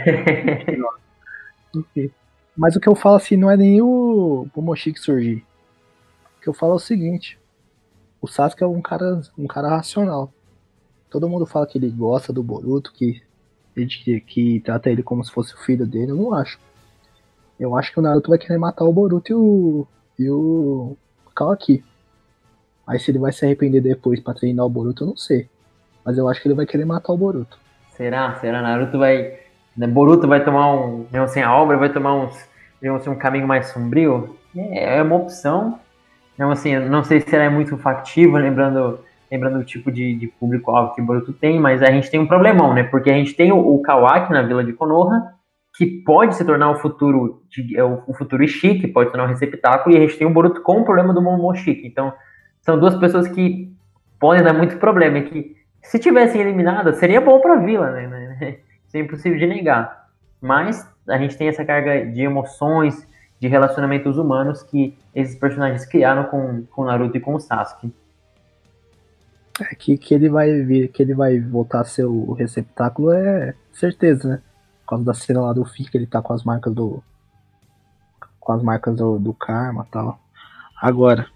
[2.57, 5.45] Mas o que eu falo assim não é nem o Momoshiki surgir.
[6.39, 7.39] O que eu falo é o seguinte.
[8.21, 10.33] O Sasuke é um cara, um cara racional.
[11.09, 13.23] Todo mundo fala que ele gosta do Boruto, que,
[13.75, 16.13] que, que trata ele como se fosse o filho dele.
[16.13, 16.59] Eu não acho.
[17.61, 19.87] Eu acho que o Naruto vai querer matar o Boruto e o.
[20.19, 20.97] e o.
[21.37, 21.85] Kawaki.
[22.87, 25.47] Aí se ele vai se arrepender depois pra treinar o Boruto, eu não sei.
[26.03, 27.59] Mas eu acho que ele vai querer matar o Boruto.
[27.91, 28.35] Será?
[28.37, 28.63] Será?
[28.63, 29.39] Naruto vai.
[29.77, 31.07] Né, Boruto vai tomar um.
[31.13, 32.35] Mesmo sem a obra, vai tomar uns.
[32.81, 34.37] Digamos assim, um caminho mais sombrio?
[34.57, 35.79] É, é uma opção.
[36.35, 39.01] Então, assim, não sei se ela é muito factível, lembrando,
[39.31, 42.27] lembrando o tipo de, de público-alvo que o Boruto tem, mas a gente tem um
[42.27, 42.85] problemão, né?
[42.85, 45.35] Porque a gente tem o, o Kawaki na vila de Konoha,
[45.77, 49.31] que pode se tornar o futuro de, é, o futuro Ishiki, pode se tornar um
[49.31, 51.87] receptáculo, e a gente tem o Boruto com o problema do Momoshiki.
[51.87, 52.13] Então,
[52.61, 53.73] são duas pessoas que
[54.19, 58.59] podem dar muito problema, e que se tivessem eliminadas, seria bom para a vila, né?
[58.87, 60.09] Isso é impossível de negar.
[60.41, 63.07] mas a gente tem essa carga de emoções,
[63.41, 67.93] de relacionamentos humanos que esses personagens criaram com, com Naruto e com o Sasuke.
[69.61, 73.55] É que, que ele vai vir, que ele vai voltar a ser o receptáculo é
[73.73, 74.43] certeza, né?
[74.91, 77.01] Por causa da cena lá do que ele tá com as marcas do.
[78.41, 80.19] Com as marcas do, do karma e tal.
[80.83, 81.29] Agora,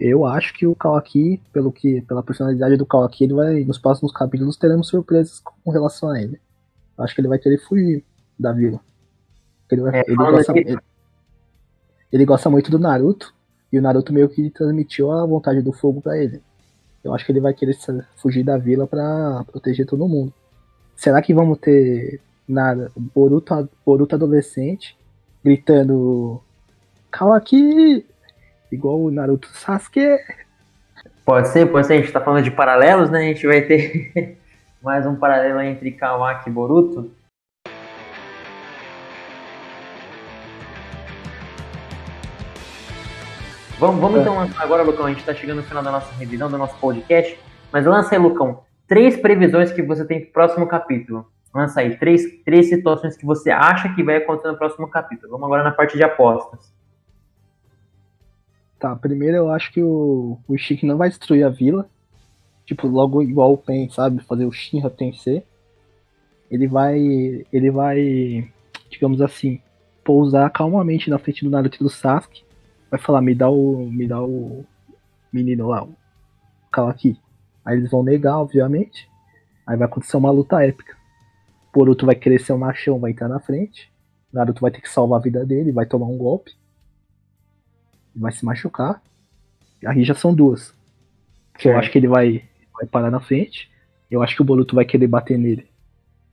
[0.00, 4.14] eu acho que o Kawaki, pelo que, pela personalidade do Kawaki, ele vai, nos próximos
[4.14, 6.40] capítulos teremos surpresas com relação a ele.
[6.96, 8.02] Eu acho que ele vai querer fugir
[8.38, 8.80] da vila.
[9.70, 10.78] Ele, vai, é, ele, gosta, ele,
[12.10, 13.34] ele, gosta muito do Naruto,
[13.70, 16.40] e o Naruto meio que transmitiu a vontade do fogo para ele.
[17.04, 17.76] Eu acho que ele vai querer
[18.16, 20.32] fugir da vila para proteger todo mundo.
[21.00, 22.92] Será que vamos ter nada?
[22.94, 24.98] Boruto, Boruto adolescente
[25.42, 26.42] gritando
[27.10, 28.04] Kawaki!
[28.70, 30.18] Igual o Naruto Sasuke.
[31.24, 31.94] Pode ser, pode ser.
[31.94, 33.20] A gente tá falando de paralelos, né?
[33.20, 34.36] A gente vai ter
[34.82, 37.10] mais um paralelo entre Kawaki e Boruto.
[43.78, 44.20] Vamos, vamos é.
[44.20, 45.06] então lançar agora, Lucão.
[45.06, 47.40] A gente está chegando no final da nossa revisão, do nosso podcast.
[47.72, 51.24] Mas lança aí, Lucão, três previsões que você tem pro próximo capítulo.
[51.54, 55.30] Lança aí, três, três situações que você acha que vai acontecer no próximo capítulo.
[55.30, 56.74] Vamos agora na parte de apostas.
[58.80, 61.88] Tá, primeiro eu acho que o, o Chique não vai destruir a vila.
[62.66, 64.24] Tipo, logo igual o Pen, sabe?
[64.24, 65.44] Fazer o Shinra vencer.
[66.50, 66.98] Ele vai.
[67.52, 68.50] Ele vai.
[68.90, 69.60] Digamos assim.
[70.02, 72.42] Pousar calmamente na frente do Naruto e do Sasuke.
[72.90, 73.88] Vai falar, me dá o.
[73.90, 74.64] Me dá o.
[75.32, 75.94] Menino lá, o
[76.72, 77.16] Kawaki.
[77.64, 79.08] Aí eles vão negar, obviamente.
[79.66, 80.96] Aí vai acontecer uma luta épica.
[81.72, 83.90] Boruto vai querer ser um machão, vai entrar na frente.
[84.32, 86.52] Naruto vai ter que salvar a vida dele, vai tomar um golpe
[88.14, 89.00] vai se machucar.
[89.84, 90.74] Aí já são duas.
[91.58, 92.44] Que eu acho que ele vai,
[92.74, 93.70] vai parar na frente.
[94.10, 95.66] Eu acho que o Boruto vai querer bater nele.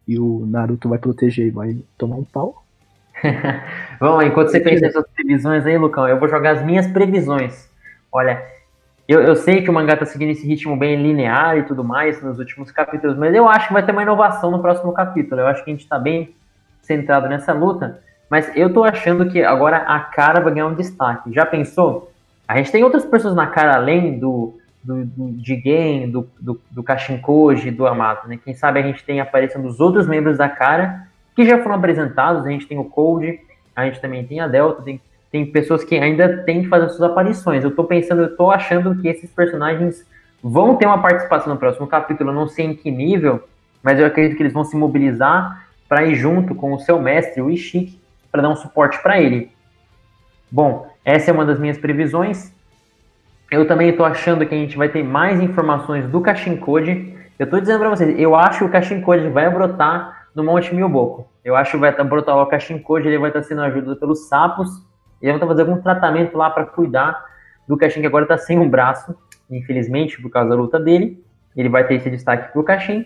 [0.08, 2.64] E o Naruto vai proteger e vai tomar um pau.
[4.00, 7.70] Vamos lá, enquanto você pensa nessas previsões aí, Lucão, eu vou jogar as minhas previsões.
[8.12, 8.46] Olha,
[9.08, 12.22] eu, eu sei que o mangá tá seguindo esse ritmo bem linear e tudo mais
[12.22, 15.42] nos últimos capítulos, mas eu acho que vai ter uma inovação no próximo capítulo.
[15.42, 16.36] Eu acho que a gente tá bem
[16.82, 18.02] centrado nessa luta.
[18.30, 21.32] Mas eu tô achando que agora a cara vai ganhar um destaque.
[21.32, 22.12] Já pensou?
[22.48, 25.32] A gente tem outras pessoas na cara além do, do, do
[26.12, 28.38] do, do, do Kashinkoji, do Amato, né?
[28.44, 31.76] Quem sabe a gente tem a aparição dos outros membros da cara que já foram
[31.76, 32.46] apresentados.
[32.46, 33.40] A gente tem o Cold,
[33.76, 35.00] a gente também tem a Delta, tem,
[35.32, 37.64] tem pessoas que ainda têm que fazer suas aparições.
[37.64, 40.06] Eu tô pensando, eu tô achando que esses personagens
[40.42, 42.30] vão ter uma participação no próximo capítulo.
[42.30, 43.44] Eu não sei em que nível,
[43.84, 47.42] mas eu acredito que eles vão se mobilizar para ir junto com o seu mestre,
[47.42, 48.00] o Ishiki,
[48.32, 49.52] para dar um suporte para ele.
[50.52, 52.54] Bom, essa é uma das minhas previsões.
[53.50, 57.16] Eu também estou achando que a gente vai ter mais informações do Kashin Code.
[57.40, 60.74] Eu estou dizendo para vocês, eu acho que o Kashin Code vai brotar no Monte
[60.74, 61.28] Milboco.
[61.44, 64.70] Eu acho que vai brotar o Kashin Code, ele vai estar sendo ajudado pelos sapos.
[65.22, 67.26] E vai estar fazendo algum tratamento lá para cuidar
[67.68, 69.16] do Kashin, que agora está sem um braço,
[69.50, 71.24] infelizmente, por causa da luta dele.
[71.56, 73.06] Ele vai ter esse destaque para o Kashin.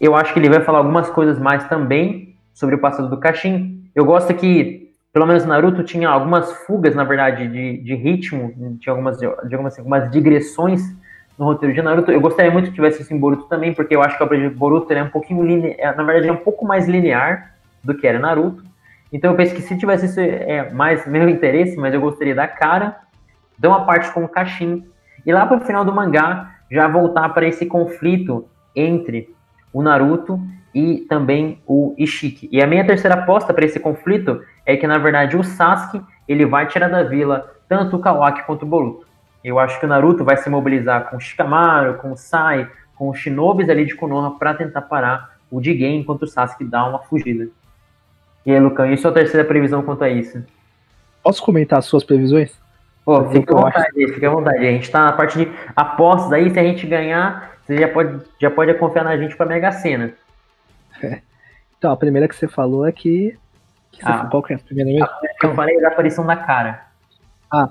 [0.00, 3.84] Eu acho que ele vai falar algumas coisas mais também sobre o passado do Kashin.
[3.94, 8.92] Eu gosto que, pelo menos Naruto tinha algumas fugas, na verdade, de, de ritmo, tinha
[8.92, 10.82] algumas, de algumas, algumas digressões
[11.38, 12.10] no roteiro de Naruto.
[12.10, 14.92] Eu gostaria muito que tivesse isso em Boruto também, porque eu acho que o Boruto
[14.92, 18.64] é um pouquinho linear, na verdade é um pouco mais linear do que era Naruto.
[19.12, 22.48] Então eu penso que se tivesse isso é mais meu interesse, mas eu gostaria da
[22.48, 22.96] cara,
[23.58, 24.84] de uma parte com o Kashin,
[25.24, 29.28] e lá para o final do mangá já voltar para esse conflito entre
[29.72, 30.40] o Naruto
[30.74, 32.48] e também o Ishiki.
[32.50, 36.46] E a minha terceira aposta para esse conflito é que, na verdade, o Sasuke ele
[36.46, 39.06] vai tirar da vila tanto o Kawaki quanto o Boruto.
[39.44, 43.10] Eu acho que o Naruto vai se mobilizar com o Shikamaru, com o Sai, com
[43.10, 47.00] os Shinobis ali de Konoha para tentar parar o Jigen enquanto o Sasuke dá uma
[47.00, 47.48] fugida.
[48.44, 50.44] E aí, Lucão, e sua terceira previsão quanto a isso?
[51.22, 52.52] Posso comentar as suas previsões?
[53.04, 54.58] Pô, fica à vontade, fica à vontade.
[54.58, 58.20] A gente tá na parte de apostas aí, se a gente ganhar, você já pode,
[58.40, 60.12] já pode confiar na gente pra Mega Sena.
[61.78, 63.36] Então, a primeira que você falou é que.
[63.90, 65.04] que ah, qual que é a primeira mesmo?
[65.04, 66.86] A eu falei da aparição da cara.
[67.52, 67.70] Ah,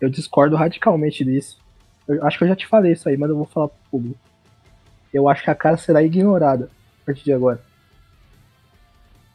[0.00, 1.58] eu discordo radicalmente disso.
[2.06, 4.18] Eu acho que eu já te falei isso aí, mas eu vou falar pro público.
[5.12, 6.68] Eu acho que a cara será ignorada
[7.02, 7.60] a partir de agora.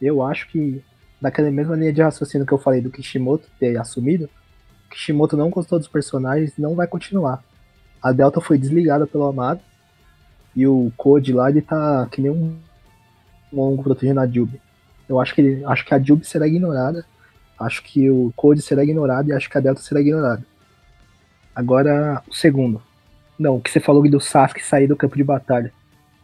[0.01, 0.83] Eu acho que,
[1.21, 4.29] naquela mesma linha de raciocínio que eu falei do Kishimoto ter assumido,
[4.89, 7.43] Kishimoto não gostou dos personagens e não vai continuar.
[8.01, 9.61] A Delta foi desligada pelo Amado.
[10.55, 12.57] E o Code lá, ele tá que nem um
[13.51, 14.59] longo protegendo a Jubi.
[15.07, 17.05] Eu acho que, ele, acho que a Jubi será ignorada,
[17.59, 20.43] acho que o Code será ignorado e acho que a Delta será ignorada.
[21.53, 22.81] Agora, o segundo.
[23.37, 25.71] Não, o que você falou do Sasuke sair do campo de batalha.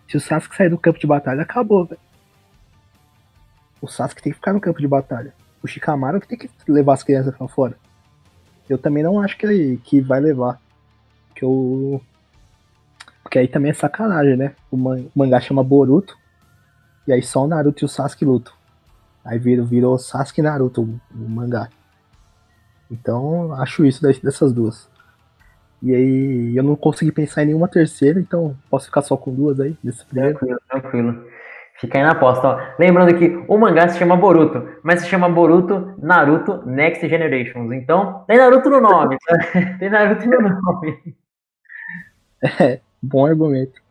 [0.07, 1.99] Se o Sasuke sair do campo de batalha, acabou, velho.
[3.86, 5.31] O Sasuke tem que ficar no campo de batalha.
[5.61, 7.77] O Shikamaru tem que levar as crianças pra fora.
[8.67, 10.59] Eu também não acho que, ele, que vai levar.
[11.36, 12.01] Que eu.
[13.21, 14.55] Porque aí também é sacanagem, né?
[14.71, 16.17] O, man, o mangá chama Boruto.
[17.07, 18.53] E aí só o Naruto e o Sasuke lutam.
[19.23, 21.69] Aí virou, virou Sasuke e Naruto o, o mangá.
[22.89, 24.89] Então, acho isso dessas duas.
[25.81, 29.59] E aí, eu não consegui pensar em nenhuma terceira, então posso ficar só com duas
[29.59, 30.39] aí, nesse primeiro.
[30.39, 31.34] Tranquilo, tranquilo.
[31.80, 32.59] Fica aí na aposta, ó.
[32.80, 37.71] Lembrando que o mangá se chama Boruto, mas se chama Boruto Naruto Next Generations.
[37.73, 39.17] Então, tem Naruto no nome.
[39.26, 39.38] Tá?
[39.80, 41.15] tem Naruto no nome.
[42.59, 43.82] É, bom argumento.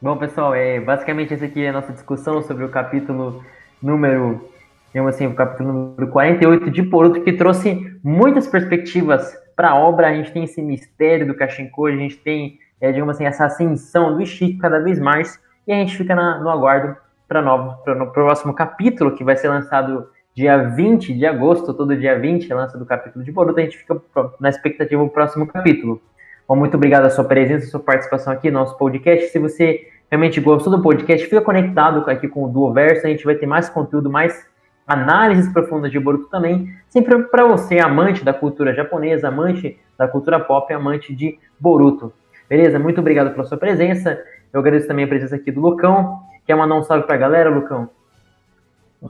[0.00, 3.42] Bom, pessoal, é, basicamente essa aqui é a nossa discussão sobre o capítulo
[3.82, 4.48] número,
[4.88, 10.08] digamos assim, o capítulo número 48 de Boruto, que trouxe muitas perspectivas para a obra.
[10.08, 14.14] A gente tem esse mistério do Kashinko, a gente tem, é, digamos assim, essa ascensão
[14.14, 16.96] do Ishiki cada vez mais, e a gente fica na, no aguardo
[17.26, 22.50] para o próximo capítulo, que vai ser lançado dia 20 de agosto, todo dia 20
[22.50, 24.00] é lança do capítulo de Boruto, a gente fica
[24.40, 26.02] na expectativa do próximo capítulo.
[26.46, 29.28] Bom, muito obrigado a sua presença, a sua participação aqui no nosso podcast.
[29.28, 33.34] Se você realmente gostou do podcast, fica conectado aqui com o Duoverso, a gente vai
[33.36, 34.46] ter mais conteúdo, mais
[34.86, 40.38] análises profundas de Boruto também, sempre para você, amante da cultura japonesa, amante da cultura
[40.38, 42.12] pop, amante de Boruto.
[42.48, 42.78] Beleza?
[42.78, 44.22] Muito obrigado pela sua presença.
[44.52, 46.20] Eu agradeço também a presença aqui do Lucão.
[46.46, 47.88] Quer mandar um salve para a galera, Lucão?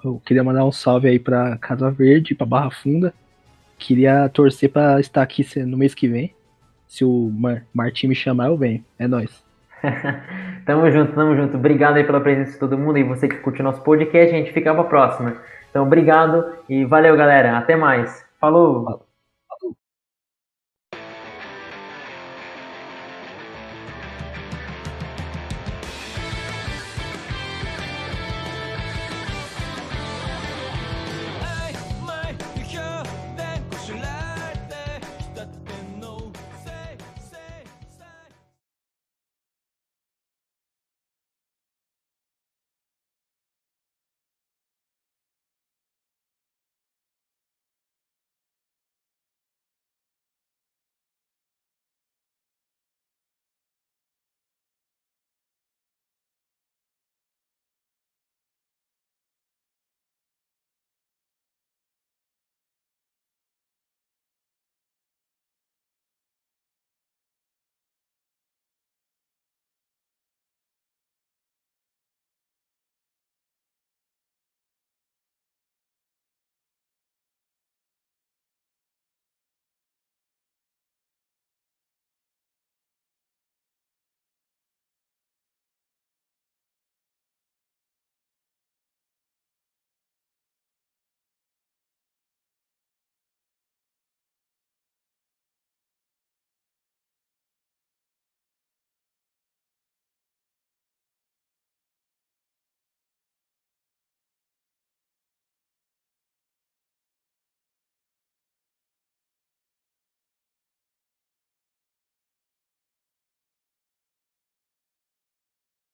[0.04, 3.12] Eu queria mandar um salve aí para Casa Verde, para Barra Funda.
[3.78, 6.34] Queria torcer para estar aqui no mês que vem.
[6.86, 8.84] Se o Mar Martim me chamar, eu venho.
[8.98, 9.42] É nóis.
[10.64, 11.56] tamo junto, tamo junto.
[11.56, 14.34] Obrigado aí pela presença de todo mundo e você que curte o nosso podcast.
[14.34, 15.36] A gente fica pra próxima.
[15.70, 17.58] Então, obrigado e valeu, galera.
[17.58, 18.24] Até mais.
[18.40, 19.03] Falou!